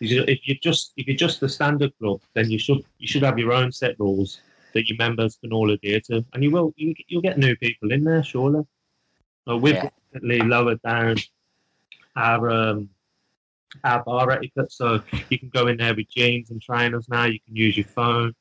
[0.00, 3.38] If you're just if you're just the standard club, then you should you should have
[3.38, 4.40] your own set rules
[4.74, 7.92] that your members can all adhere to, and you will you, you'll get new people
[7.92, 8.62] in there surely.
[9.46, 9.88] So we've Yeah.
[10.12, 11.16] definitely lowered down
[12.16, 12.88] our um,
[13.84, 17.24] our bar etiquette, so you can go in there with jeans and trainers now.
[17.24, 18.34] You can use your phone,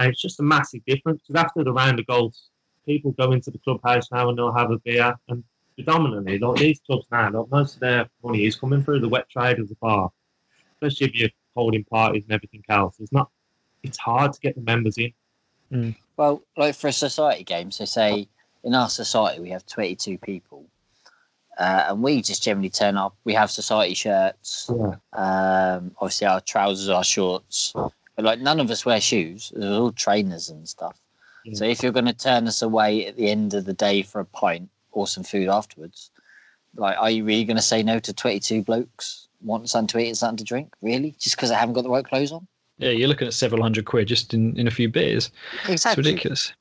[0.00, 1.22] and it's just a massive difference.
[1.26, 2.34] Because after the round of golf,
[2.86, 5.14] people go into the clubhouse now and they'll have a beer.
[5.28, 5.44] And
[5.76, 9.28] predominantly, like these clubs now, like most of their money is coming through the wet
[9.28, 10.10] trade of the bar,
[10.74, 12.96] especially if you're holding parties and everything else.
[13.00, 13.30] It's not.
[13.82, 15.94] It's hard to get the members in.
[16.16, 18.28] Well, like for a society game, so say
[18.64, 20.66] in our society we have 22 people,
[21.58, 23.14] uh, and we just generally turn up.
[23.24, 24.96] We have society shirts, Yeah.
[25.12, 29.52] um, obviously our trousers, our shorts, but like none of us wear shoes.
[29.54, 30.98] They're all trainers and stuff.
[31.44, 31.54] Yeah.
[31.54, 34.20] So if you're going to turn us away at the end of the day for
[34.20, 36.10] a pint or some food afterwards,
[36.76, 40.08] like, are you really going to say no to 22 blokes wanting something to eat
[40.08, 40.74] and something to drink?
[40.82, 41.14] Really?
[41.18, 42.46] Just because they haven't got the right clothes on?
[42.78, 45.30] yeah, you're looking at several hundred quid just in, in a few beers.
[45.64, 46.02] It's Exactly.
[46.02, 46.54] ridiculous.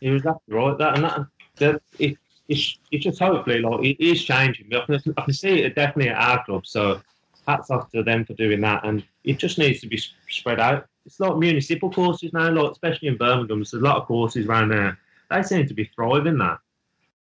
[0.00, 0.78] You're exactly right.
[0.78, 2.16] That and that, that it,
[2.48, 4.72] it's, it's just hopefully like it is changing.
[4.74, 6.66] I can, I can see it definitely at our club.
[6.66, 7.00] So
[7.46, 8.84] hats off to them for doing that.
[8.84, 10.86] And it just needs to be spread out.
[11.04, 13.58] It's like municipal courses now, like especially in Birmingham.
[13.58, 14.98] There's a lot of courses around there.
[15.30, 16.58] They seem to be thriving that.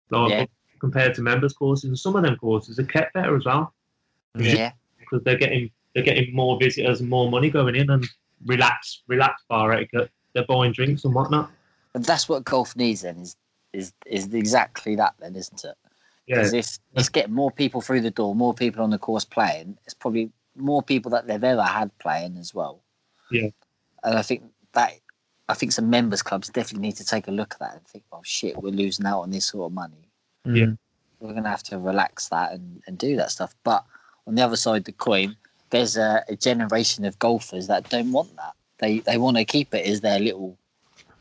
[0.10, 0.46] Like Yeah.
[0.80, 3.74] compared to members courses, and some of them courses are kept better as well
[4.38, 4.72] Yeah.
[5.00, 8.06] because they're getting they're getting more visitors and more money going in and
[8.46, 10.10] relax relax bar etiquette.
[10.34, 11.52] They're buying drinks and whatnot.
[11.94, 13.36] But that's what golf needs then is
[13.74, 15.76] is is exactly that then, isn't it?
[16.28, 19.26] Yeah, Because if it's getting more people through the door, more people on the course
[19.26, 22.82] playing, it's probably more people that they've ever had playing as well.
[23.32, 23.50] Yeah.
[24.04, 24.94] And I think that
[25.50, 28.06] I think some members clubs definitely need to take a look at that and think,
[28.12, 30.10] oh shit, we're losing out on this sort of money.
[30.46, 30.66] Yeah.
[30.66, 30.78] Mm.
[31.20, 33.56] We're gonna have to relax that and, and do that stuff.
[33.64, 33.84] But
[34.28, 35.36] on the other side of the coin,
[35.70, 38.54] there's a, a generation of golfers that don't want that.
[38.80, 40.58] They they want to keep it as their little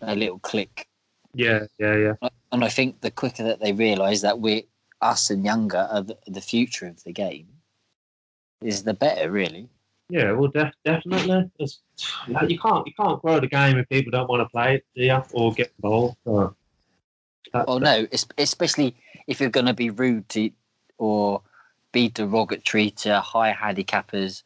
[0.01, 0.87] their little clique.
[1.35, 2.29] yeah, yeah, yeah.
[2.53, 4.67] And I think the quicker that they realise that we,
[5.03, 7.49] us and younger, are the, the future of the game,
[8.63, 9.69] is the better, really.
[10.09, 11.51] Yeah, well, def- definitely.
[11.59, 11.81] It's,
[12.27, 15.03] you can't you can't grow the game if people don't want to play it, do
[15.05, 15.23] you?
[15.33, 16.17] Or get involved.
[16.25, 18.95] That, Well, no, es- especially
[19.27, 20.51] if you're going to be rude to
[20.99, 21.43] or
[21.93, 24.43] be derogatory to high handicappers,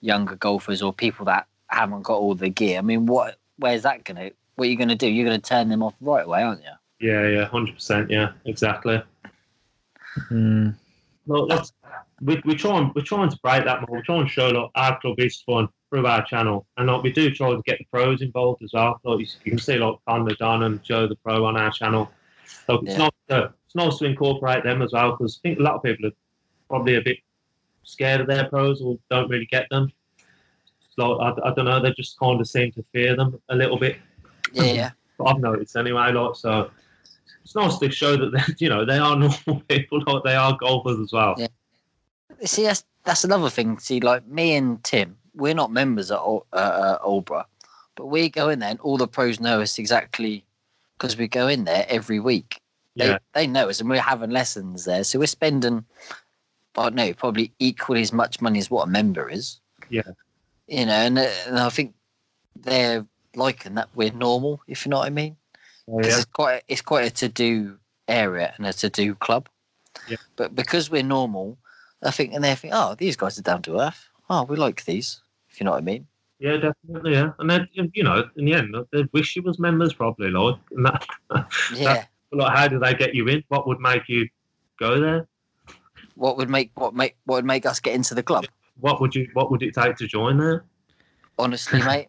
[0.00, 2.78] younger golfers, or people that haven't got all the gear.
[2.78, 3.38] I mean, what?
[3.58, 4.34] Where's that going to?
[4.56, 5.08] What are you going to do?
[5.08, 7.08] You're going to turn them off right away, aren't you?
[7.08, 8.10] yeah, yeah, hundred percent.
[8.10, 9.02] Yeah, exactly.
[10.30, 10.74] Mm.
[11.26, 11.72] Well, let's
[12.22, 13.90] we we try and we're trying to break that mold.
[13.90, 17.12] We're trying to show like our club is fun through our channel, and like we
[17.12, 19.00] do try to get the pros involved as well.
[19.04, 22.10] Like you, you can see like Conor Don and Joe the Pro on our channel.
[22.66, 22.98] So it's Yeah.
[22.98, 25.82] nice to it's nice to incorporate them as well because I think a lot of
[25.82, 26.12] people are
[26.68, 27.18] probably a bit
[27.84, 29.92] scared of their pros or don't really get them.
[30.96, 33.78] Like I, I don't know, they just kind of seem to fear them a little
[33.78, 33.98] bit.
[34.52, 34.90] Yeah, yeah.
[35.18, 36.12] But I've noticed anyway.
[36.12, 36.70] Like so,
[37.50, 40.02] it's nice to show that you know they are normal people.
[40.06, 41.34] Like they are golfers as well.
[41.36, 41.48] Yeah.
[42.44, 43.78] See, that's that's another thing.
[43.78, 47.20] See, like me and Tim, we're not members at Ol- uh, uh,
[47.96, 50.44] but we go in there and all the pros know us exactly
[50.96, 52.60] because we go in there every week.
[52.96, 53.18] They, Yeah.
[53.34, 55.84] they know us, and we're having lessons there, so we're spending,
[56.76, 59.60] I don't know, probably equally as much money as what a member is.
[59.88, 60.02] Yeah.
[60.68, 61.94] You know, and, uh, and I think
[62.56, 65.36] they're liking that we're normal, if you know what I mean.
[65.88, 66.16] Oh, yeah.
[66.16, 69.48] it's quite it's quite a to do area and a to do club.
[70.08, 70.16] Yeah.
[70.36, 71.58] But because we're normal,
[72.02, 74.08] I think and they think, oh, these guys are down to earth.
[74.28, 75.20] Oh, we like these.
[75.50, 76.06] If you know what I mean.
[76.38, 77.12] Yeah, definitely.
[77.12, 80.56] Yeah, and then you know, in the end, they wish you was members probably, like.
[80.70, 81.06] And that,
[81.74, 82.04] Yeah.
[82.32, 83.44] like, how do they get you in?
[83.48, 84.28] What would make you
[84.78, 85.26] go there?
[86.20, 88.44] what would make what make what would make us get into the club?
[88.78, 89.28] What would you?
[89.32, 90.64] What would it take to join there?
[91.38, 92.08] Honestly, mate.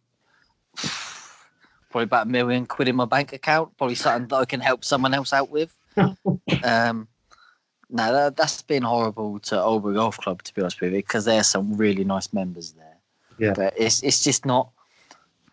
[1.91, 3.77] Probably about a million quid in my bank account.
[3.77, 5.75] Probably something that I can help someone else out with.
[6.63, 7.07] um,
[7.89, 11.25] no, that, that's been horrible to Oldbury Golf Club to be honest with you, because
[11.25, 12.97] there's some really nice members there.
[13.37, 13.53] Yeah.
[13.53, 14.71] But it's it's just not.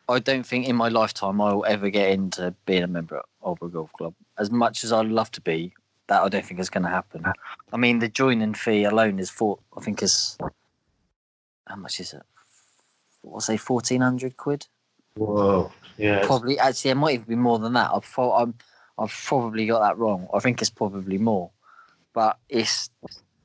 [0.08, 3.24] I don't think in my lifetime I will ever get into being a member at
[3.42, 4.14] Oldbury Golf Club.
[4.38, 5.74] As much as I'd love to be,
[6.06, 7.24] that I don't think is going to happen.
[7.72, 9.58] I mean, the joining fee alone is four.
[9.76, 10.38] I think is
[11.66, 12.22] how much is it?
[13.22, 14.66] What's say fourteen hundred quid?
[15.18, 15.72] Whoa.
[15.96, 16.24] Yeah.
[16.24, 17.90] Probably actually, it might even be more than that.
[17.92, 18.54] I've thought I'm,
[18.98, 20.28] I've probably got that wrong.
[20.32, 21.50] I think it's probably more,
[22.14, 22.90] but it's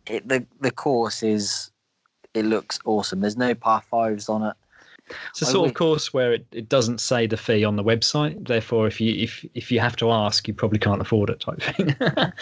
[0.07, 1.71] it, the the course is
[2.33, 3.21] it looks awesome.
[3.21, 4.55] There's no par fives on it.
[5.31, 7.75] It's a I sort would- of course where it, it doesn't say the fee on
[7.75, 8.47] the website.
[8.47, 11.62] Therefore, if you if if you have to ask, you probably can't afford it, type
[11.62, 11.95] thing.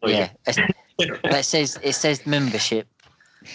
[0.00, 2.86] Oh, yeah, it says it says membership.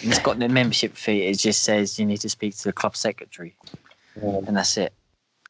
[0.02, 1.22] And it's got no membership fee.
[1.22, 3.56] It just says you need to speak to the club secretary,
[4.22, 4.40] Yeah.
[4.46, 4.92] and that's it.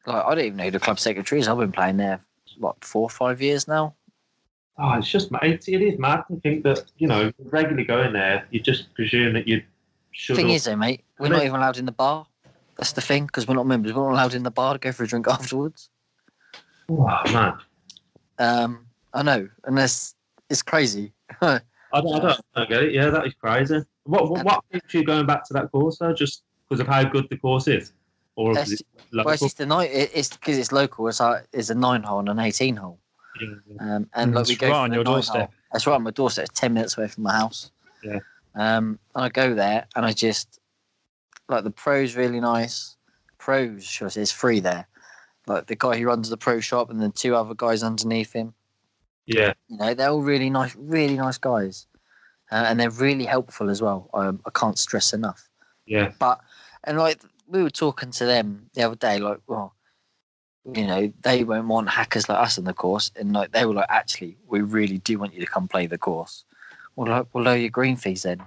[0.05, 1.47] Like I don't even know who the club secretary is.
[1.47, 2.23] I've been playing there
[2.59, 3.95] what four or five years now.
[4.77, 8.13] Oh, it's just ma- it, it is mad to think that you know regularly going
[8.13, 9.61] there, you just presume that you
[10.11, 10.35] should.
[10.35, 12.27] thing is, though, mate, we're I not mean- even allowed in the bar.
[12.77, 13.93] That's the thing because we're not members.
[13.93, 15.89] We're not allowed in the bar to go for a drink afterwards.
[16.89, 17.57] oh man,
[18.37, 20.15] Um, I know, and that's
[20.49, 21.13] it's crazy.
[21.41, 21.61] I
[22.01, 22.93] don't, I don't, I don't get it.
[22.93, 23.79] Yeah, that is crazy.
[24.03, 26.13] What what, what keeps you going back to that course though?
[26.13, 27.93] Just because of how good the course is,
[28.35, 28.81] or is That's-
[29.25, 29.89] well, it's just a nine.
[29.91, 31.07] It's because it's local.
[31.07, 32.99] It's like it's a nine hole and an eighteen hole.
[33.79, 35.35] Um, and Mm, like we go right on your doorstep.
[35.49, 35.53] hole.
[35.71, 36.45] That's right on my doorstep.
[36.45, 37.71] It's ten minutes away from my house.
[38.03, 38.19] Yeah.
[38.55, 40.59] Um, and I go there and I just
[41.49, 42.95] like the pros really nice.
[43.37, 44.87] Pros, sure, it's free there.
[45.47, 48.53] Like the guy who runs the pro shop and then two other guys underneath him.
[49.27, 51.85] yeah, You know, they're all really nice, really nice guys,
[52.51, 54.09] uh, and they're really helpful as well.
[54.13, 55.47] Um, I can't stress enough.
[55.85, 56.39] yeah, But
[56.85, 59.73] and like we were talking to them the other day, like, well,
[60.73, 63.73] you know, they won't want hackers like us in the course, and like they were
[63.73, 66.43] like, actually, we really do want you to come play the course.
[66.95, 68.41] Well, like, we'll lower your green fees then.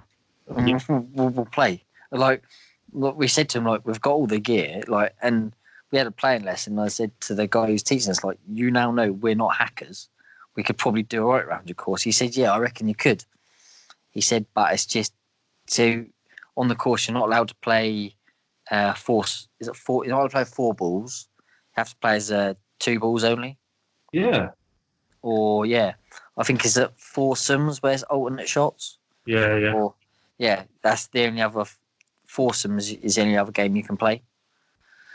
[0.65, 0.79] Yeah.
[0.89, 1.83] We'll, we'll, play.
[2.11, 2.43] Like,
[2.91, 5.53] look, we said to them, like, we've got all the gear, like, and
[5.91, 6.73] we had a playing lesson.
[6.73, 9.55] And I said to the guy who's teaching us, like, you now know we're not
[9.55, 10.09] hackers.
[10.55, 12.01] We could probably do all right around your course.
[12.01, 13.23] He said, yeah, I reckon you could.
[14.09, 15.13] He said, but it's just
[15.67, 16.05] so
[16.57, 18.15] on the course you're not allowed to play
[18.71, 21.43] uh four is it four not allowed to play four balls you
[21.81, 23.57] have to play as uh, two balls only
[24.11, 24.49] yeah,
[25.21, 25.93] or yeah
[26.37, 29.73] i think is it foursomes where it's alternate shots yeah, yeah.
[29.73, 29.93] or
[30.37, 31.65] yeah that's the only other
[32.27, 34.21] foursomes is the only other game you can play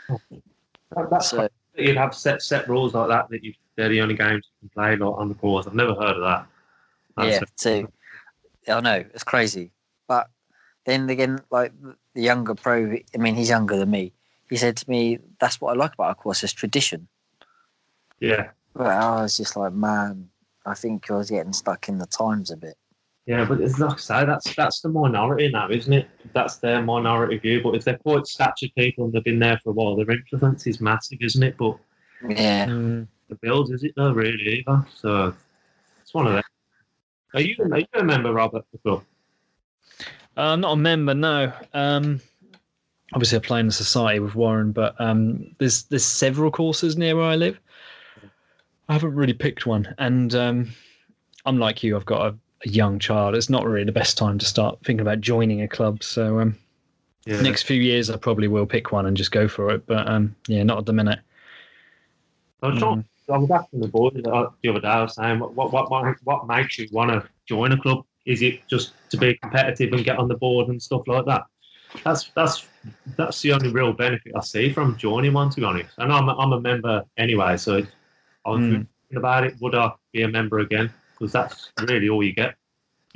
[0.07, 4.15] That, that's so you'd have set set rules like that that you they're the only
[4.15, 5.67] games you can play like, on the course.
[5.67, 7.25] I've never heard of that.
[7.25, 7.87] yeah That's so
[8.67, 9.71] i know it's crazy
[10.85, 11.71] then again like
[12.13, 14.13] the younger pro i mean he's younger than me
[14.49, 17.07] he said to me that's what i like about our course is tradition
[18.19, 20.29] yeah, But I was just like, man,
[20.65, 22.77] I think I was getting stuck in the times a bit.
[23.25, 23.43] yeah.
[23.43, 26.07] But it's like I say, that's that's the minority now, isn't it?
[26.33, 27.61] That's their minority view.
[27.61, 30.65] But if they're quite statured people and they've been there for a while, their influence
[30.65, 31.57] is massive, isn't it?
[31.57, 31.77] But
[32.29, 32.67] Yeah.
[32.67, 33.07] Mm.
[33.27, 34.85] the build is it though, really either?
[34.95, 35.35] So
[36.01, 36.43] it's one of them.
[37.33, 38.63] Are you are you a member, Robert?
[38.71, 39.03] The club?
[40.37, 41.51] Uh, I'm not a member, no.
[41.73, 42.21] Um,
[43.13, 47.15] obviously, I play in the society with Warren, but um, there's there's several courses near
[47.15, 47.59] where I live.
[48.89, 50.69] I haven't really picked one, and um,
[51.45, 51.95] I'm you.
[51.95, 53.35] I've got a, a young child.
[53.35, 56.03] It's not really the best time to start thinking about joining a club.
[56.03, 56.57] So um,
[57.25, 57.41] Yeah.
[57.41, 59.85] next few years, I probably will pick one and just go for it.
[59.85, 61.19] But um, yeah, not at the minute.
[62.61, 64.87] I was, trying, I was asking the boys uh, the other day.
[64.87, 68.05] I was saying, what what what, what makes you want to join a club?
[68.25, 71.43] Is it just to be competitive and get on the board and stuff like that?
[72.03, 72.67] That's that's
[73.17, 75.49] that's the only real benefit I see from joining one.
[75.51, 77.83] To be honest, and I'm a, I'm a member anyway, so
[78.45, 78.69] I was Mm.
[78.71, 79.55] thinking about it.
[79.61, 80.91] Would I be a member again?
[81.13, 82.55] Because that's really all you get.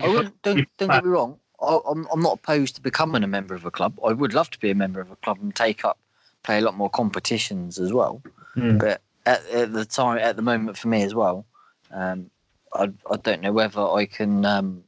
[0.01, 1.37] I wouldn't, don't, don't get me wrong.
[1.61, 3.99] I, I'm, I'm not opposed to becoming a member of a club.
[4.05, 5.99] I would love to be a member of a club and take up,
[6.43, 8.21] play a lot more competitions as well.
[8.55, 8.79] Mm.
[8.79, 11.45] But at, at the time, at the moment for me as well,
[11.91, 12.29] um,
[12.73, 14.83] I, I don't know whether I can um,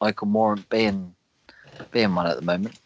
[0.00, 1.14] I can warrant being
[1.90, 2.78] being one at the moment.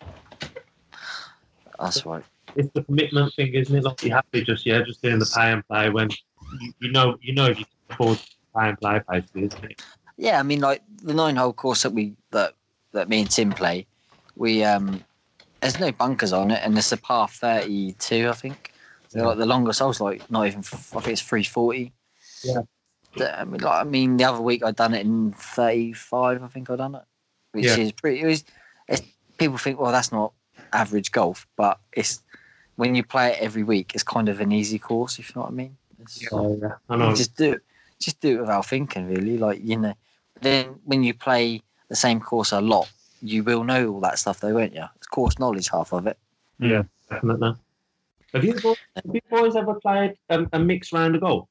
[1.79, 2.25] That's right.
[2.57, 3.85] It's the commitment thing, isn't it?
[3.85, 6.11] Like you have to just yeah, just doing the pay and play when
[6.61, 8.25] you, you know you know if you can afford to
[8.57, 9.83] pay and play basically, isn't it?
[10.17, 12.55] Yeah, I mean, like the nine hole course that we that
[12.93, 13.87] that me and Tim play,
[14.37, 15.05] we um,
[15.61, 18.73] there's no bunkers on it, and it's a par thirty two, I think.
[19.09, 20.61] So, like the longest hole's like not even.
[20.61, 21.93] I think it's three forty.
[22.43, 22.61] Yeah.
[23.21, 26.43] I mean, like, I mean, the other week I done it in thirty five.
[26.43, 27.03] I think I done it,
[27.53, 27.77] which Yeah.
[27.77, 28.21] is pretty.
[28.21, 28.45] It was.
[28.89, 29.03] It's,
[29.39, 30.33] people think, well, that's not
[30.73, 32.23] average golf, but it's
[32.77, 35.43] when you play it every week, it's kind of an easy course, if you know
[35.43, 35.77] what I mean.
[36.01, 37.15] It's, So yeah, I know.
[37.15, 37.63] just do it.
[38.01, 39.39] Just do it without thinking, really.
[39.39, 39.95] Like you know,
[40.41, 42.91] then when you play the same course a lot,
[43.23, 44.85] you will know all that stuff, though, won't you?
[44.97, 46.19] It's course knowledge, half of it.
[46.59, 47.55] Yeah, definitely.
[48.35, 51.49] Have you, boys, have you boys ever played um, a mixed round of golf?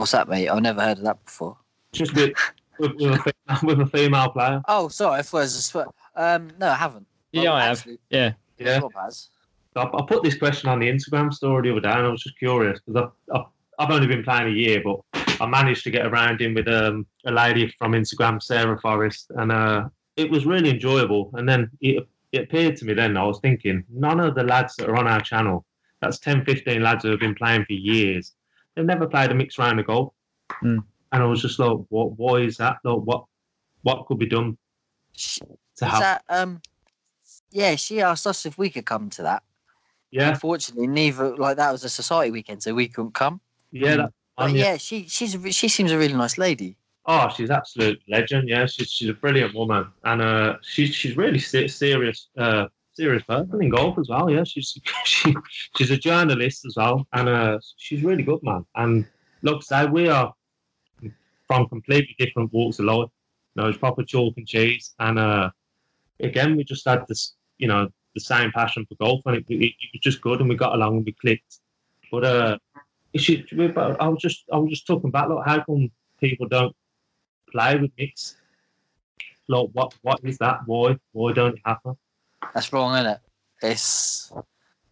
[0.00, 0.48] What's that, mate?
[0.48, 1.56] I've never heard of that before.
[1.92, 2.32] Just with
[2.78, 4.62] with, with, a, fe- with a female player?
[4.68, 5.86] Oh, sorry, I thought it was a swear.
[6.16, 7.06] Um, no, I haven't.
[7.32, 7.86] Yeah, Oh, I have.
[8.10, 8.32] Yeah.
[8.58, 8.78] Yeah.
[8.78, 9.28] Rob has.
[9.76, 12.22] I, I put this question on the Instagram story the other day, and I was
[12.22, 13.46] just curious because I've, I've
[13.78, 15.00] I've only been playing a year, but
[15.40, 19.50] I managed to get around in with um, a lady from Instagram, Sarah Forrest, and
[19.50, 21.30] uh, it was really enjoyable.
[21.34, 24.76] And then it, it appeared to me then I was thinking none of the lads
[24.76, 25.64] that are on our channel,
[26.00, 28.34] that's 10, 15 lads who have been playing for years,
[28.74, 30.12] they've never played a mixed round of golf.
[30.50, 30.78] Hmm.
[31.12, 32.18] And I was just like, what?
[32.18, 32.78] Why is that?
[32.84, 33.24] Like, what?
[33.82, 34.56] What could be done
[35.14, 35.40] to Is
[35.80, 36.00] help?
[36.00, 36.60] that um?
[37.50, 39.42] Yeah, she asked us if we could come to that.
[40.10, 43.40] yeah, Unfortunately, neither like that was a society weekend, so we couldn't come.
[43.70, 44.72] yeah, that, But um, yeah.
[44.72, 46.76] yeah, she she's she seems a really nice lady.
[47.06, 48.48] Oh, she's absolute legend.
[48.48, 53.62] Yeah, she's she's a brilliant woman, and uh, she's she's really serious, uh, serious person
[53.62, 54.30] in golf as well.
[54.30, 55.34] Yeah, she's she,
[55.76, 58.64] she's a journalist as well, and uh, she's really good, man.
[58.76, 59.06] And
[59.42, 60.32] look, say we are
[61.46, 63.08] from completely different walks of life.
[63.54, 65.50] You know, it's proper chalk and cheese, and uh,
[66.20, 69.64] again, we just had this, you know, the same passion for golf, and it, it,
[69.64, 71.60] it was just good, and we got along and we clicked.
[72.10, 72.58] But uh,
[73.12, 75.90] we- but I was just I was just talking about Look, how come
[76.20, 76.74] people don't
[77.52, 78.36] play with mix.
[79.48, 80.60] Like, what what is that?
[80.66, 81.96] Why why don't it happen?
[82.52, 83.18] That's wrong, isn't it?
[83.62, 84.32] It's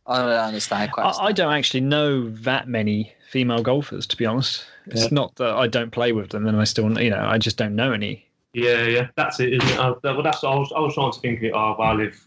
[0.07, 1.05] I don't understand quite.
[1.05, 4.65] I, I don't actually know that many female golfers, to be honest.
[4.87, 5.09] It's Yeah.
[5.13, 7.77] not that I don't play with them, and I still, you know, I just don't
[7.77, 8.27] know any.
[8.53, 9.79] Yeah, yeah, that's it, isn't it?
[9.79, 11.53] Uh, well, that's I was I was trying to think of it.
[11.55, 12.27] Oh, well, if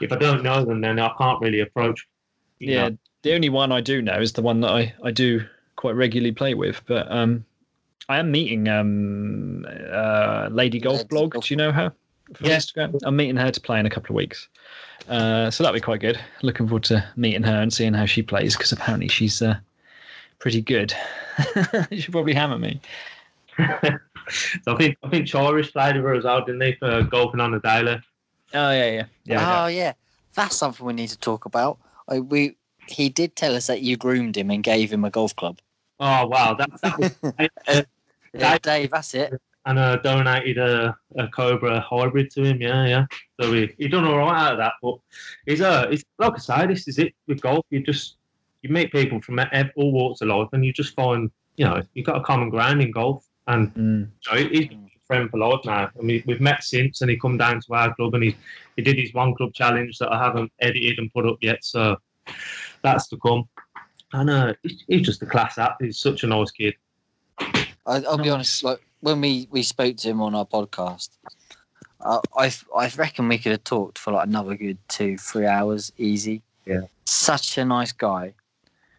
[0.00, 2.06] if I don't know them, then I can't really approach.
[2.60, 2.98] Yeah, know.
[3.22, 5.44] the only one I do know is the one that I, I do
[5.76, 6.82] quite regularly play with.
[6.86, 7.44] But um,
[8.08, 11.30] I am meeting um, uh, Lady Golf Lady Blog.
[11.32, 11.92] Golf Do you know her?
[12.34, 12.56] From Yeah.
[12.56, 12.98] Instagram.
[13.04, 14.48] I'm meeting her to play in a couple of weeks.
[15.08, 16.20] Uh, so that'll be quite good.
[16.42, 19.56] Looking forward to meeting her and seeing how she plays because apparently she's uh,
[20.38, 20.92] pretty good.
[21.92, 22.80] She'll probably hammer me.
[23.56, 23.64] so
[24.66, 27.52] I think I think Chorish played with her as well, didn't they, for golfing on
[27.52, 28.00] the daily?
[28.54, 29.62] Oh yeah, yeah, yeah.
[29.64, 29.92] oh yeah,
[30.34, 31.78] that's something we need to talk about.
[32.08, 32.56] I, we
[32.88, 35.58] he did tell us that you groomed him and gave him a golf club.
[36.00, 37.84] Oh wow, that, that was
[38.34, 39.40] Yeah, Dave, that's it.
[39.68, 42.60] And uh, donated a, a Cobra hybrid to him.
[42.60, 43.04] Yeah, yeah.
[43.38, 44.72] So he, he done all right out of that.
[44.82, 44.96] But
[45.46, 47.66] he's uh, it's like I say, this is it with golf.
[47.70, 48.16] You just
[48.62, 49.38] you meet people from
[49.76, 52.80] all walks of life, and you just find you know you've got a common ground
[52.82, 53.24] in golf.
[53.46, 54.08] And Mm.
[54.24, 55.90] you know, he's a friend for life now.
[55.98, 58.36] I mean, we've met since, and he come down to our club, and he
[58.76, 61.62] he did his one club challenge that I haven't edited and put up yet.
[61.62, 61.96] So
[62.82, 63.44] that's to come.
[64.14, 65.82] And uh, he's, he's just a class act.
[65.82, 66.74] He's such a nice kid.
[67.38, 68.64] I, I'll be honest.
[68.64, 71.10] Like when we we spoke to him on our podcast,
[72.00, 75.92] uh, I I reckon we could have talked for like another good two three hours
[75.98, 76.42] easy.
[76.66, 76.82] Yeah.
[77.04, 78.34] Such a nice guy.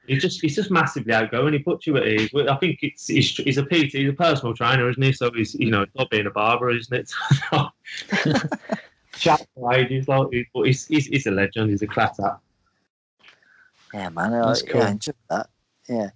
[0.08, 1.54] He's just he's just massively outgoing.
[1.54, 2.32] He puts you at ease.
[2.34, 5.14] I think it's he's, he's a PT, he's a personal trainer, isn't he?
[5.14, 7.12] So he's you know not being a barber, isn't it?
[9.14, 11.70] Chat for ages, like, but he's, he's he's a legend.
[11.70, 12.40] He's a class act.
[13.94, 14.34] Yeah, man.
[14.34, 14.82] I, That's cool.
[14.82, 15.50] Yeah, I enjoyed that.
[15.88, 16.10] Yeah,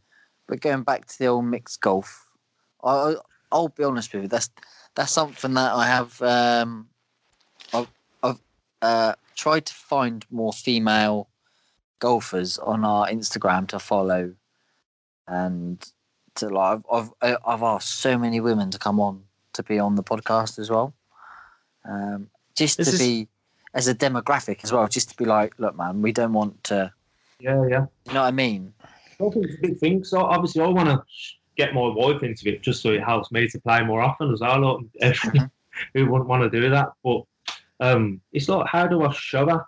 [0.47, 2.27] but going back to the old mixed golf,
[2.84, 3.15] I
[3.53, 4.27] I'll be honest with you.
[4.27, 4.49] That's
[4.95, 6.21] that's something that I have.
[6.21, 6.87] Um,
[7.73, 7.87] I've
[8.23, 8.39] I've
[8.81, 11.29] uh, tried to find more female
[11.99, 14.33] golfers on our Instagram to follow,
[15.27, 15.85] and
[16.35, 19.23] to like I've I've, I've asked so many women to come on
[19.53, 20.93] to be on the podcast as well.
[21.85, 23.27] Um, just This to is- be
[23.75, 26.91] as a demographic as well, just to be like, look, man, we don't want to.
[27.39, 27.85] Yeah, yeah.
[28.05, 28.73] You know what I mean?
[28.83, 30.03] I think it's a big thing.
[30.03, 31.03] So obviously, I want to
[31.55, 34.41] get my wife into it just so it helps me to play more often as
[34.41, 34.77] well.
[34.77, 35.41] Like, every-
[35.93, 36.89] who wouldn't want to do that?
[37.03, 37.23] But
[37.79, 39.65] um, it's like, how do I show her?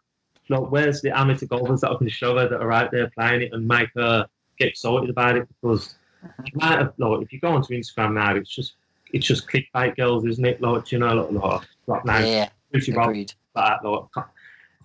[0.49, 3.41] Like, where's the amateur golfers that I can show her that are out there playing
[3.41, 4.27] it and make her
[4.59, 5.47] get excited about it?
[5.61, 5.95] Because
[6.43, 8.75] the amount of like, if you go onto Instagram now, it's just
[9.13, 10.61] it's just clickbait girls, isn't it?
[10.61, 13.33] Like, you know, like, like, like now, Yeah, Lucy Rob, agreed.
[13.55, 14.23] that, like, I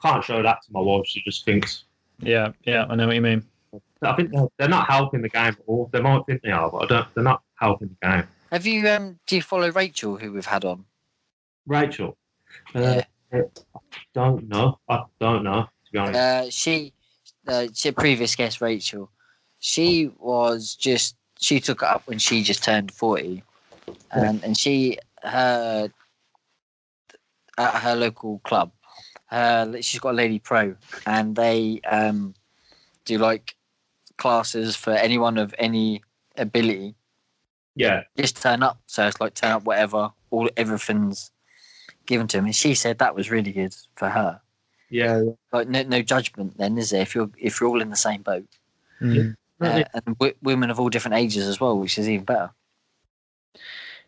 [0.02, 1.06] can't show that to my wife.
[1.06, 1.84] She just thinks.
[2.20, 3.44] Yeah, yeah, I know what you mean.
[4.02, 5.90] I think they're, they're not helping the game at all.
[5.92, 7.14] They might think they are, but I don't.
[7.14, 8.24] They're not helping the game.
[8.50, 9.18] Have you um?
[9.26, 10.84] Do you follow Rachel, who we've had on?
[11.66, 12.16] Rachel,
[12.74, 13.42] uh, Yeah.
[14.14, 14.78] don't know.
[14.88, 15.62] I don't know.
[15.86, 16.92] To be honest, Uh, she,
[17.46, 19.10] uh, she previous guest Rachel,
[19.58, 23.42] she was just she took it up when she just turned forty,
[24.10, 25.90] and and she her
[27.58, 28.72] at her local club,
[29.30, 30.74] uh, she's got a lady pro,
[31.06, 32.34] and they um
[33.04, 33.54] do like
[34.20, 36.02] classes for anyone of any
[36.36, 36.94] ability.
[37.74, 41.30] yeah, Just turn up, so it's like turn up whatever, all everything's
[42.06, 44.40] given to him, and she said that was really good for her
[44.92, 45.22] yeah.
[45.52, 48.22] like no, no judgment then is there if you're if you're all in the same
[48.22, 48.46] boat
[49.00, 49.36] Mm.
[49.60, 52.50] uh, and w- women of all different ages as well which is even better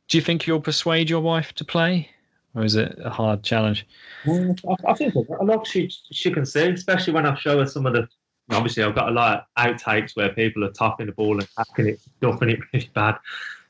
[0.08, 2.10] Do you think you'll persuade your wife to play,
[2.54, 3.86] or is it a hard challenge?
[4.26, 7.66] Well, I, I think a lot she she can see, especially when I show her
[7.66, 8.08] some of the.
[8.52, 11.88] Obviously, I've got a lot of outtakes where people are topping the ball and hacking
[11.88, 13.16] it, stuffing it really bad.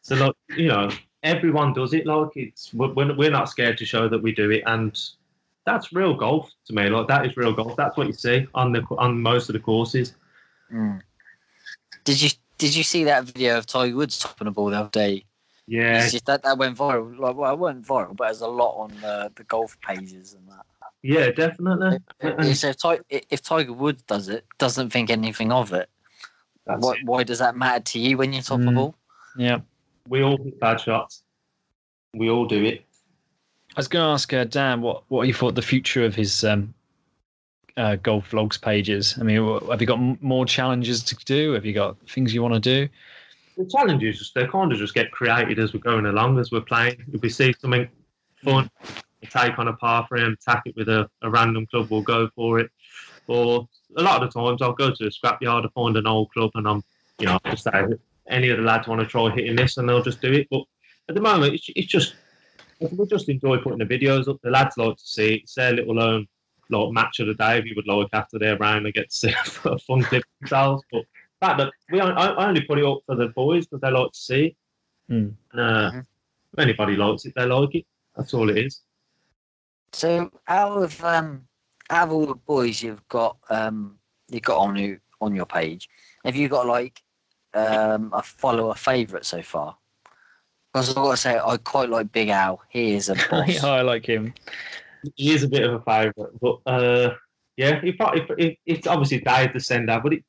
[0.03, 0.91] So, like you know,
[1.23, 2.07] everyone does it.
[2.07, 4.99] Like it's we're, we're not scared to show that we do it, and
[5.65, 6.89] that's real golf to me.
[6.89, 7.77] Like that is real golf.
[7.77, 10.15] That's what you see on the on most of the courses.
[10.73, 11.03] Mm.
[12.05, 14.89] did you did you see that video of Tiger Woods topping a ball the other
[14.89, 15.25] day
[15.67, 18.91] Yeah, that that went viral like well it went viral but there's a lot on
[19.03, 20.65] the, the golf pages and that
[21.03, 21.99] yeah, definitely.
[22.21, 25.89] And so if, Ti- if Tiger Woods does it doesn't think anything of it
[26.67, 27.05] that's what, it.
[27.05, 28.75] why does that matter to you when you're top a Mm.
[28.75, 28.95] ball
[29.37, 29.61] Yeah.
[30.09, 31.23] We all hit bad shots.
[32.15, 32.85] We all do it.
[33.77, 36.45] I was going to ask uh, Dan what what he thought the future of his
[36.45, 36.75] um,
[37.77, 39.17] uh, golf vlogs pages.
[39.19, 39.37] I mean,
[39.71, 41.53] have you got m- more challenges to do?
[41.53, 42.89] Have you got things you want to do?
[43.57, 46.61] the challenges, just they kind of just get created as we're going along as we're
[46.63, 47.03] playing.
[47.13, 47.89] If we see something
[48.45, 48.89] fun, we
[49.31, 52.59] take on a par frame, tack it with a, a random club, we'll go for
[52.59, 52.71] it.
[53.29, 56.31] Or a lot of the times I'll go to a scrapyard to find an old
[56.33, 56.83] club and I'm,
[57.19, 57.85] you know, just say
[58.29, 60.49] any of the lads want to try hitting this and they'll just do it.
[60.51, 60.63] But
[61.09, 62.15] at the moment, it's, it's just
[62.81, 64.39] we just enjoy putting the videos up.
[64.43, 65.43] The lads like to see it.
[65.43, 66.27] It's their little um,
[66.69, 67.59] like match of the day.
[67.59, 69.33] If you would like after their round, they get to see
[69.65, 70.83] a fun clip themselves.
[70.91, 71.03] But
[71.41, 73.91] the fact that we I I only put it up for the boys because they
[73.91, 74.45] like to see.
[74.47, 74.57] it.
[75.53, 76.07] And, uh, Mhm.
[76.55, 77.87] if anybody likes it, they like it.
[78.17, 78.83] That's all it is.
[79.93, 81.47] So out of um
[81.91, 85.89] out of all the boys you've got um you've got on you on your page,
[86.25, 87.03] have you got like
[87.55, 89.77] um a follower favourite so far?
[90.73, 92.63] Because I've got to say I quite like Big Al.
[92.71, 93.49] He is a boss.
[93.49, 94.33] yeah, I like him.
[95.17, 97.15] He is a bit of a favourite, but uh,
[97.57, 100.25] yeah, if, if, if, it's obviously Dave to send out, but it,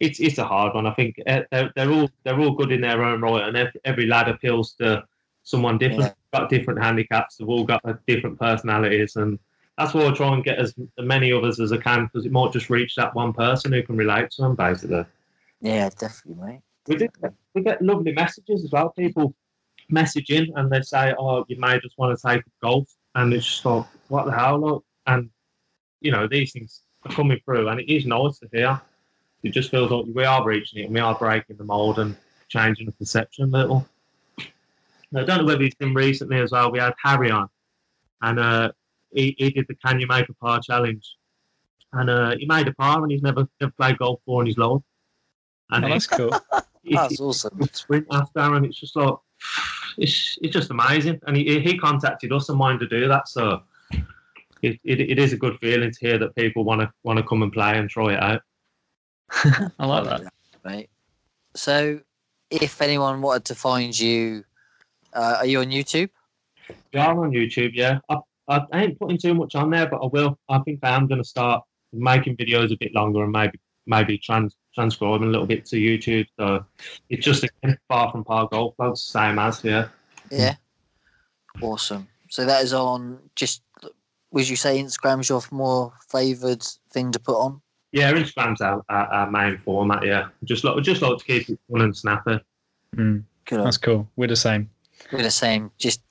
[0.00, 0.86] it's it's a hard one.
[0.86, 3.80] I think uh, they're, they're all they're all good in their own right, and every,
[3.84, 5.04] every lad appeals to
[5.46, 6.02] someone different.
[6.32, 6.40] Yeah.
[6.40, 7.36] Got different handicaps.
[7.36, 9.38] They've all got different personalities, and
[9.78, 12.52] that's why I try and get as many others as I can because it might
[12.52, 14.56] just reach that one person who can relate to them.
[14.56, 15.04] Basically,
[15.60, 16.60] yeah, definitely, mate.
[16.88, 17.08] we do
[17.54, 18.90] we get lovely messages as well.
[18.90, 19.34] People
[19.90, 23.64] messaging and they say, "Oh, you may just want to take golf," and it's just
[23.64, 25.30] like, "What the hell?" Look, and
[26.00, 28.80] you know these things are coming through, and it is nice to hear.
[29.44, 32.16] It just feels like we are reaching it, and we are breaking the mold and
[32.48, 33.86] changing the perception a little.
[35.14, 36.70] I don't know whether you've seen recently as well.
[36.72, 37.48] We had Harry on,
[38.22, 38.72] and uh,
[39.12, 41.06] he, he did the "Can you make a par challenge?"
[41.92, 44.58] and uh, he made a par, and he's never never played golf before in his
[44.58, 44.82] life.
[45.70, 46.32] And Oh, he- that's cool.
[46.82, 47.60] he- That's awesome.
[47.72, 49.14] sprint after, and it's just like
[49.98, 51.20] it's it's just amazing.
[51.26, 53.62] And he he contacted us and wanted to do that, so
[54.62, 57.22] it, it, it is a good feeling to hear that people want to want to
[57.22, 58.42] come and play and try it out.
[59.78, 60.32] I like that.
[60.64, 60.90] Mate.
[61.54, 62.00] So
[62.50, 64.44] if anyone wanted to find you
[65.16, 66.10] uh, are you on YouTube?
[66.92, 67.70] Yeah, I'm on YouTube.
[67.74, 70.38] Yeah, I, I ain't putting too much on there, but I will.
[70.48, 74.18] I think I am going to start making videos a bit longer and maybe maybe
[74.18, 76.26] trans transcribing a little bit to YouTube.
[76.38, 76.64] So
[77.08, 79.88] it's just again far from par golf vlogs, same as yeah.
[80.30, 80.56] Yeah.
[81.62, 82.06] Awesome.
[82.28, 83.62] So that is on just
[84.32, 86.62] would you say Instagram's your more favoured
[86.92, 87.62] thing to put on?
[87.92, 90.04] Yeah, Instagram's our, our, our main format.
[90.04, 92.40] Yeah, just like just like to keep it fun and snappy.
[92.94, 94.08] Mm, that's cool.
[94.16, 94.68] We're the same.
[95.12, 95.70] We're the same.
[95.78, 96.02] Just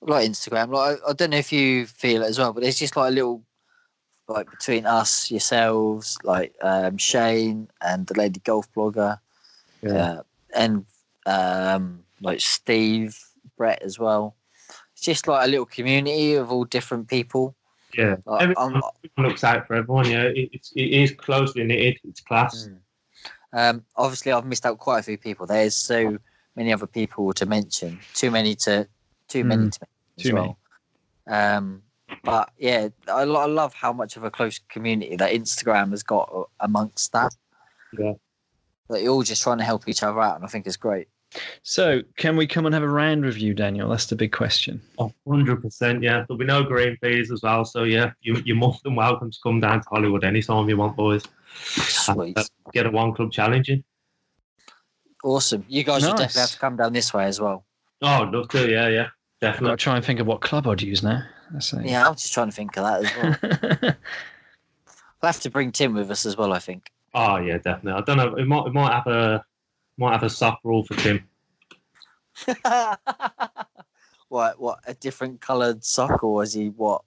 [0.00, 0.72] like Instagram.
[0.72, 3.08] Like I, I don't know if you feel it as well, but there's just like
[3.10, 3.42] a little
[4.28, 9.18] like between us, yourselves, like um, Shane and the lady golf blogger,
[9.82, 9.92] Yeah.
[9.94, 10.22] uh,
[10.54, 10.84] and
[11.24, 13.18] um, like Steve,
[13.56, 14.36] Brett as well.
[14.92, 17.54] It's just like a little community of all different people.
[17.96, 18.82] Yeah, Like, everyone, I'm-
[19.24, 20.10] looks out for everyone.
[20.10, 21.98] Yeah, it, it's it is closely knitted.
[22.04, 22.68] It's class.
[22.68, 22.78] Mm.
[23.54, 25.46] Um, obviously, I've missed out quite a few people.
[25.46, 26.18] There's so
[26.58, 27.98] many other people to mention.
[28.14, 28.86] Too many to
[29.28, 30.58] too many Mm, to mention as too well.
[31.26, 31.82] Um,
[32.24, 36.02] but yeah, I, lo- I love how much of a close community that Instagram has
[36.02, 37.34] got amongst that.
[37.98, 38.14] Yeah.
[38.90, 41.08] That you're all just trying to help each other out, and I think it's great.
[41.62, 43.90] So, can we come and have a round review, Daniel?
[43.90, 44.80] That's the big question.
[44.98, 46.24] Oh, 100%, yeah.
[46.26, 47.66] There'll be no green fees as well.
[47.66, 50.96] So, yeah, you, you're more than welcome to come down to Hollywood anytime you want,
[50.96, 51.22] boys.
[51.54, 52.38] Sweet,
[52.72, 53.84] Get a one club challenging.
[55.24, 55.64] Awesome.
[55.68, 57.64] You guys will definitely have to come down this way as well.
[58.02, 59.08] Oh, I'd love to, yeah, yeah.
[59.40, 59.76] I've got to Definitely.
[59.76, 61.22] try and think of what club I'd use now.
[61.52, 61.72] Let's.
[61.72, 63.78] Yeah, I'm just trying to think of that as well.
[65.22, 66.52] we'll have to bring Tim with us as well.
[66.52, 66.90] I think.
[67.14, 67.92] Oh, yeah, definitely.
[67.92, 68.34] I don't know.
[68.34, 69.44] It might, it might have a
[69.96, 71.24] might have a soft rule for Tim.
[74.28, 74.60] what?
[74.60, 74.80] What?
[74.86, 77.02] A different coloured sock, or is he what?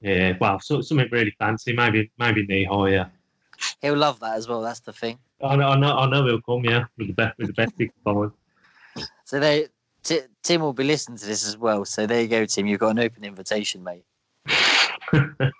[0.00, 1.72] Yeah, well, so, something really fancy.
[1.72, 3.06] Maybe maybe knee high, yeah.
[3.82, 4.62] He'll love that as well.
[4.62, 5.18] That's the thing.
[5.42, 7.76] I know, I know, I know he'll come, yeah, with the best, with the best
[7.76, 8.32] big phone.
[9.24, 9.68] So they,
[10.02, 11.84] Ti Tim will be listening to this as well.
[11.84, 12.66] So there you go, Tim.
[12.66, 14.04] You've got an open invitation, mate.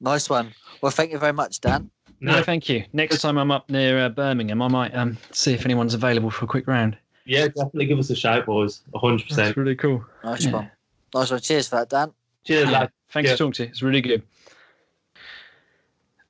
[0.00, 0.52] Nice one.
[0.82, 1.90] Well, thank you very much, Dan.
[2.20, 2.84] No, No, thank you.
[2.92, 6.44] Next time I'm up near uh, Birmingham, I might um, see if anyone's available for
[6.44, 6.98] a quick round.
[7.24, 8.82] yeah, definitely give us a shout, boys.
[8.94, 9.56] hundred That's percent.
[9.56, 10.04] really cool.
[10.22, 10.52] Nice Yeah.
[10.52, 10.70] one.
[11.14, 11.40] Nice one.
[11.40, 12.12] Cheers for that, Dan.
[12.44, 12.90] Cheers, lad.
[13.10, 13.34] Thanks Yeah.
[13.34, 13.68] for talking to you.
[13.70, 14.22] It's really good.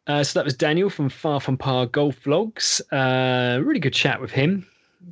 [0.07, 2.81] Uh, so that was Daniel from Far From Par Golf Vlogs.
[2.93, 4.67] Uh, really good chat with him.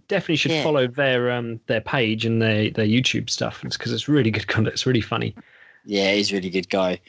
[0.09, 0.63] Definitely should Yeah.
[0.63, 4.75] follow their um, their page and their, their YouTube stuff because it's really good content.
[4.75, 5.35] It's really funny.
[5.85, 7.01] Yeah, he's a really good guy.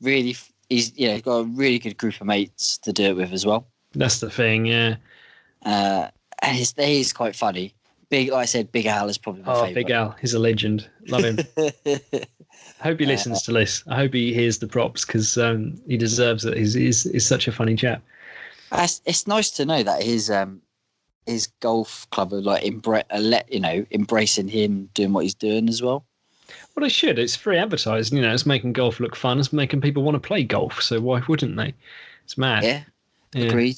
[0.00, 0.36] Really,
[0.68, 3.66] he's yeah, got a really good group of mates to do it with as well.
[3.94, 4.66] That's the thing.
[4.66, 4.96] Yeah.
[5.64, 6.08] Uh,
[6.42, 7.74] and he's he's quite funny.
[8.08, 9.74] Big, like I said, Big Al is probably my Oh, favorite.
[9.86, 10.88] Big Al, he's a legend.
[11.08, 11.38] Love him.
[12.80, 13.82] I hope he Uh, listens to this.
[13.88, 16.56] I hope he hears the props because um, he deserves it.
[16.56, 18.02] He's, he's, he's such a funny chap.
[18.72, 20.62] It's, it's nice to know that his um
[21.26, 25.68] his golf club are like embra- let you know embracing him doing what he's doing
[25.68, 26.04] as well.
[26.74, 27.18] Well, they should.
[27.18, 28.16] It's free advertising.
[28.16, 29.38] You know, it's making golf look fun.
[29.38, 30.80] It's making people want to play golf.
[30.82, 31.74] So why wouldn't they?
[32.24, 32.62] It's mad.
[32.64, 32.82] Yeah,
[33.34, 33.48] Yeah.
[33.48, 33.76] agreed.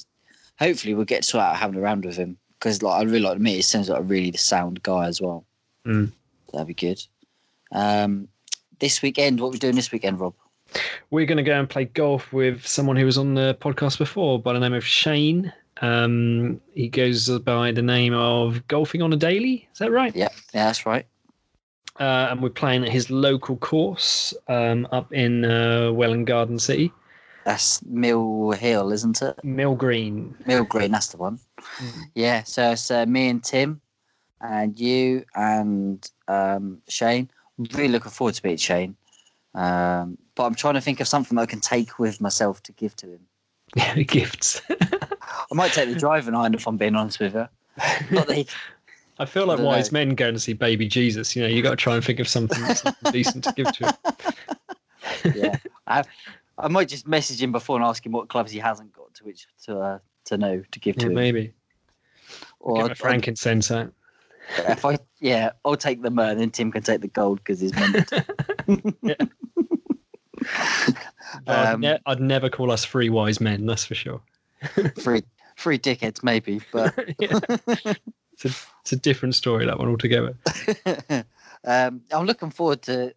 [0.59, 3.37] Hopefully, we'll get to out having a round with him because like I really like
[3.37, 3.55] to meet.
[3.55, 5.43] He seems like a really sound guy as well.
[5.85, 6.11] Mm.
[6.51, 7.03] That'd be good.
[7.71, 8.27] Um,
[8.79, 10.33] this weekend, what are we doing this weekend, Rob?
[11.11, 14.41] We're going to go and play golf with someone who was on the podcast before
[14.41, 15.53] by the name of Shane.
[15.81, 19.67] Um, he goes by the name of Golfing on a Daily.
[19.71, 20.15] Is that right?
[20.15, 21.05] Yeah, yeah, that's right.
[21.99, 26.91] Uh, and we're playing at his local course um, up in uh, Welwyn Garden City,
[27.45, 29.43] That's Mill Hill, isn't it?
[29.43, 30.35] Mill Green.
[30.47, 31.39] Mill Green, that's the one.
[31.59, 32.01] Mm.
[32.15, 33.79] Yeah, so it's uh, me and Tim,
[34.41, 37.29] and you and um, Shane.
[37.73, 38.95] Really looking forward to meeting Shane.
[39.55, 42.95] Um, but I'm trying to think of something I can take with myself to give
[42.97, 43.19] to him.
[43.75, 44.61] Yeah, gifts.
[44.71, 47.47] I might take the driving iron if I'm being honest with you.
[48.11, 48.47] Not that he,
[49.19, 49.99] I feel like I wise know.
[49.99, 51.35] men going to see Baby Jesus.
[51.35, 53.85] You know, you got to try and think of something, something decent to give to
[53.85, 55.33] him.
[55.35, 56.03] yeah, I,
[56.57, 59.23] I might just message him before and ask him what clubs he hasn't got to
[59.23, 61.13] which to uh, to know to give to Yeah, him.
[61.13, 61.53] maybe.
[62.59, 63.93] Or my I'd- frankincense out.
[64.57, 67.59] If I yeah, I'll take the myrrh, and then Tim can take the gold because
[67.59, 68.11] he's meant.
[71.47, 74.21] I'd, Um, ne- I'd never call us three wise men, that's for sure.
[74.97, 75.23] Three
[75.57, 77.39] three dickheads maybe, but Yeah.
[77.67, 78.49] it's, a,
[78.81, 80.35] it's a different story, that one altogether.
[81.65, 83.13] um, I'm looking forward to.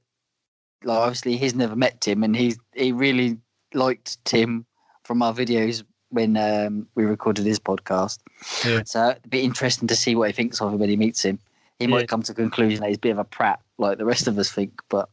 [0.85, 3.39] Like, obviously, he's never met Tim, and he's he really
[3.75, 4.67] liked Tim
[5.05, 5.85] from our videos
[6.17, 8.19] when um, we recorded his podcast.
[8.67, 8.83] Yeah.
[8.85, 11.39] So it'd be interesting to see what he thinks of him when he meets him.
[11.79, 11.91] He Yeah.
[11.91, 14.27] might come to the conclusion that he's a bit of a prat, like the rest
[14.27, 14.73] of us think.
[14.89, 15.09] But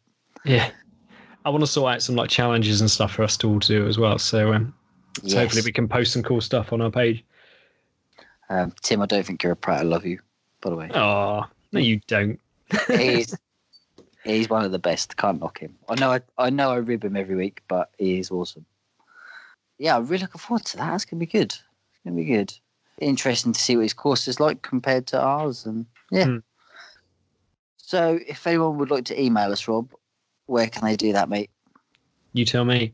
[0.46, 0.72] Yeah.
[1.46, 3.86] I want to sort out some like challenges and stuff for us to all do
[3.88, 4.18] as well.
[4.18, 4.74] So, um,
[5.28, 7.24] so hopefully we can post some cool stuff on our page.
[8.50, 9.82] um, Tim, I don't think you're a prat.
[9.82, 10.20] I love you,
[10.62, 10.90] by the way.
[10.94, 11.44] Oh,
[11.74, 12.40] no, you don't.
[12.88, 13.36] he's
[14.24, 15.18] he's one of the best.
[15.18, 15.76] Can't knock him.
[15.90, 18.66] I know I, I know I rib him every week, but he is awesome.
[19.84, 20.92] Yeah, I'm really looking forward to that.
[20.92, 21.52] That's gonna be good.
[21.52, 22.54] It's gonna be good.
[23.02, 26.24] Interesting to see what his course is like compared to ours, and yeah.
[26.24, 26.38] Hmm.
[27.76, 29.92] So, if anyone would like to email us, Rob,
[30.46, 31.50] where can they do that, mate?
[32.32, 32.94] You tell me.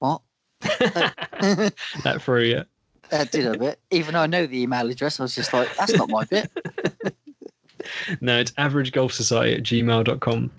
[0.00, 0.20] What?
[0.60, 2.64] that through you.
[3.08, 3.80] That did a bit.
[3.90, 6.50] Even though I know the email address, I was just like, that's not my bit.
[8.20, 10.50] No, it's averagegolfsociety at gmail.com.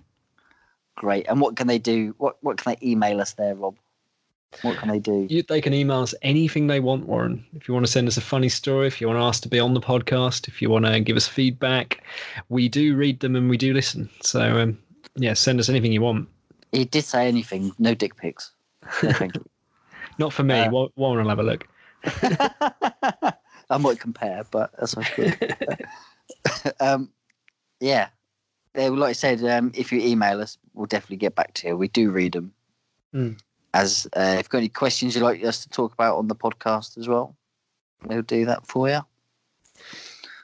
[0.95, 1.27] Great.
[1.27, 2.15] And what can they do?
[2.17, 3.75] What what can they email us there, Rob?
[4.61, 5.27] What can they do?
[5.29, 7.45] You, they can email us anything they want, Warren.
[7.55, 9.49] If you want to send us a funny story, if you want to ask to
[9.49, 12.03] be on the podcast, if you want to give us feedback,
[12.49, 14.09] we do read them and we do listen.
[14.21, 14.77] So, um,
[15.15, 16.27] yeah, send us anything you want.
[16.71, 17.71] He did say anything.
[17.79, 18.51] No dick pics.
[19.03, 19.45] No, thank you.
[20.17, 20.59] Not for me.
[20.59, 21.67] Uh, Wa- Warren will have a look.
[23.69, 25.55] I might compare, but that's not good.
[26.79, 27.09] um,
[27.79, 28.07] yeah,
[28.73, 31.77] they, like I said, um, if you email us, we'll definitely get back to you.
[31.77, 32.53] We do read them.
[33.13, 33.39] Mm.
[33.74, 36.36] As uh, if you've got any questions you'd like us to talk about on the
[36.36, 37.36] podcast as well,
[38.05, 39.01] we'll do that for you.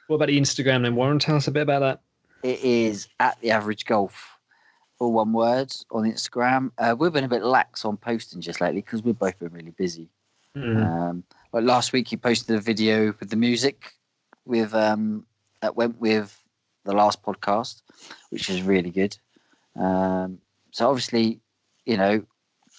[0.06, 1.18] What about the Instagram then, Warren?
[1.18, 2.00] Tell us a bit about that.
[2.42, 4.38] It is at the average golf,
[5.00, 6.70] all one word on Instagram.
[6.78, 9.72] Uh, we've been a bit lax on posting just lately because we've both been really
[9.72, 10.08] busy.
[10.56, 10.86] Mm.
[10.86, 13.94] Um, like last week, you posted a video with the music
[14.44, 15.26] with um,
[15.60, 16.40] that went with
[16.84, 17.82] the last podcast,
[18.30, 19.18] which is really good.
[19.74, 20.38] Um,
[20.70, 21.40] so obviously,
[21.84, 22.24] you know,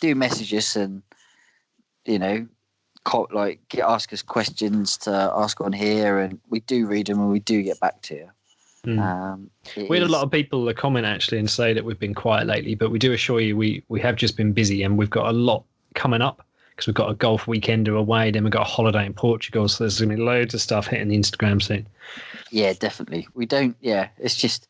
[0.01, 1.01] do message us and
[2.05, 2.47] you know,
[3.31, 7.29] like get, ask us questions to ask on here, and we do read them and
[7.29, 8.29] we do get back to you.
[8.85, 8.99] Mm.
[8.99, 12.13] Um, We had a lot of people that comment actually and say that we've been
[12.13, 15.09] quiet lately, but we do assure you we we have just been busy and we've
[15.09, 18.61] got a lot coming up because we've got a golf weekender away, then we've got
[18.61, 21.61] a holiday in Portugal, so there's going to be loads of stuff hitting the Instagram
[21.61, 21.87] soon.
[22.51, 23.27] Yeah, definitely.
[23.33, 23.75] We don't.
[23.81, 24.67] Yeah, it's just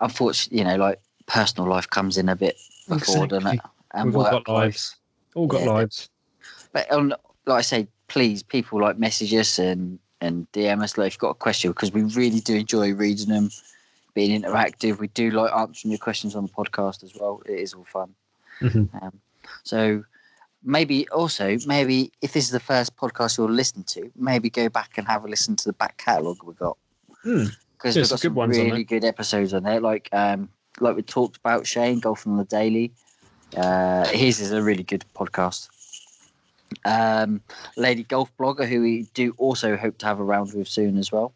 [0.00, 2.56] unfortunately, you know, like personal life comes in a bit
[2.88, 3.60] before, doesn't it?
[3.96, 4.96] And We've all got lives.
[5.34, 5.70] All got Yeah.
[5.70, 6.10] lives.
[6.72, 7.10] But on,
[7.46, 11.20] like I say, please, people like message us and and DM us like if you've
[11.20, 13.50] got a question because we really do enjoy reading them,
[14.14, 14.98] being interactive.
[14.98, 17.42] We do like answering your questions on the podcast as well.
[17.46, 18.14] It is all fun.
[18.60, 18.88] Mhm.
[19.02, 19.20] Um,
[19.62, 20.04] so
[20.62, 24.96] maybe also maybe if this is the first podcast you're listening to, maybe go back
[24.96, 26.76] and have a listen to the back catalogue we've got
[27.22, 27.44] Hmm.
[27.76, 29.80] because There's we've got some good some ones on really good episodes on there.
[29.80, 30.48] Like um
[30.80, 32.92] like we talked about Shane golfing on the daily.
[33.56, 35.68] Uh, his is a really good podcast.
[36.84, 37.40] Um,
[37.76, 41.32] Lady Golf Blogger, who we do also hope to have around with soon as well.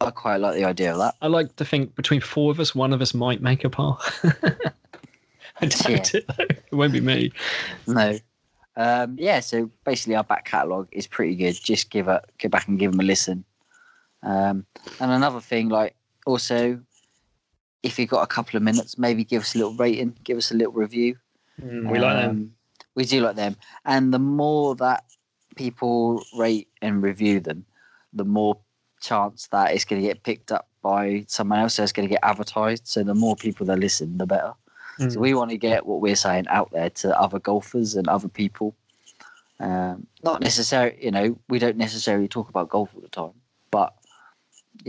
[0.00, 1.14] I quite like the idea of that.
[1.20, 3.98] I like to think between four of us, one of us might make a par.
[5.60, 6.44] I doubt it though.
[6.44, 7.32] It won't be me.
[7.86, 8.18] No.
[8.76, 11.58] Um, yeah, so basically our back catalogue is pretty good.
[11.60, 13.44] Just give a, go back and give them a listen.
[14.22, 14.66] Um,
[15.00, 15.94] and another thing, like
[16.26, 16.80] also,
[17.82, 20.50] if you've got a couple of minutes, maybe give us a little rating, give us
[20.50, 21.16] a little review.
[21.62, 22.30] Mm, we like them.
[22.30, 22.52] Um,
[22.94, 25.04] We do like them, and the more that
[25.56, 27.64] people rate and review them,
[28.12, 28.58] the more
[29.00, 31.74] chance that it's going to get picked up by someone else.
[31.74, 32.86] So it's going to get advertised.
[32.88, 34.54] So the more people that listen, the better.
[34.98, 35.16] So Mm.
[35.20, 38.74] we want to get what we're saying out there to other golfers and other people.
[39.60, 43.34] Um, not necessarily, you know, we don't necessarily talk about golf all the time,
[43.70, 43.94] but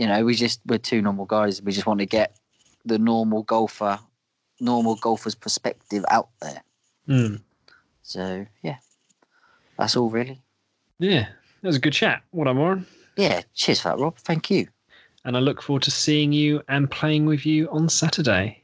[0.00, 1.60] you know, we just we're two normal guys.
[1.60, 2.34] We just want to get
[2.86, 3.98] the normal golfer,
[4.58, 6.62] normal golfer's perspective out there.
[7.06, 7.42] Mm.
[8.02, 8.76] So yeah,
[9.78, 10.40] that's all really.
[10.98, 11.28] Yeah,
[11.60, 12.22] that was a good chat.
[12.30, 12.86] What I'm on.
[13.18, 14.16] Yeah, cheers for that, Rob.
[14.16, 14.68] Thank you.
[15.26, 18.62] And I look forward to seeing you and playing with you on Saturday.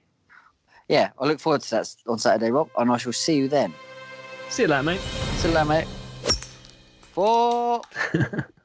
[0.89, 3.75] Yeah, I look forward to that on Saturday, Rob, and I shall see you then.
[4.49, 5.01] See you later, mate.
[5.01, 5.89] See you later, mate.
[7.13, 7.83] Four.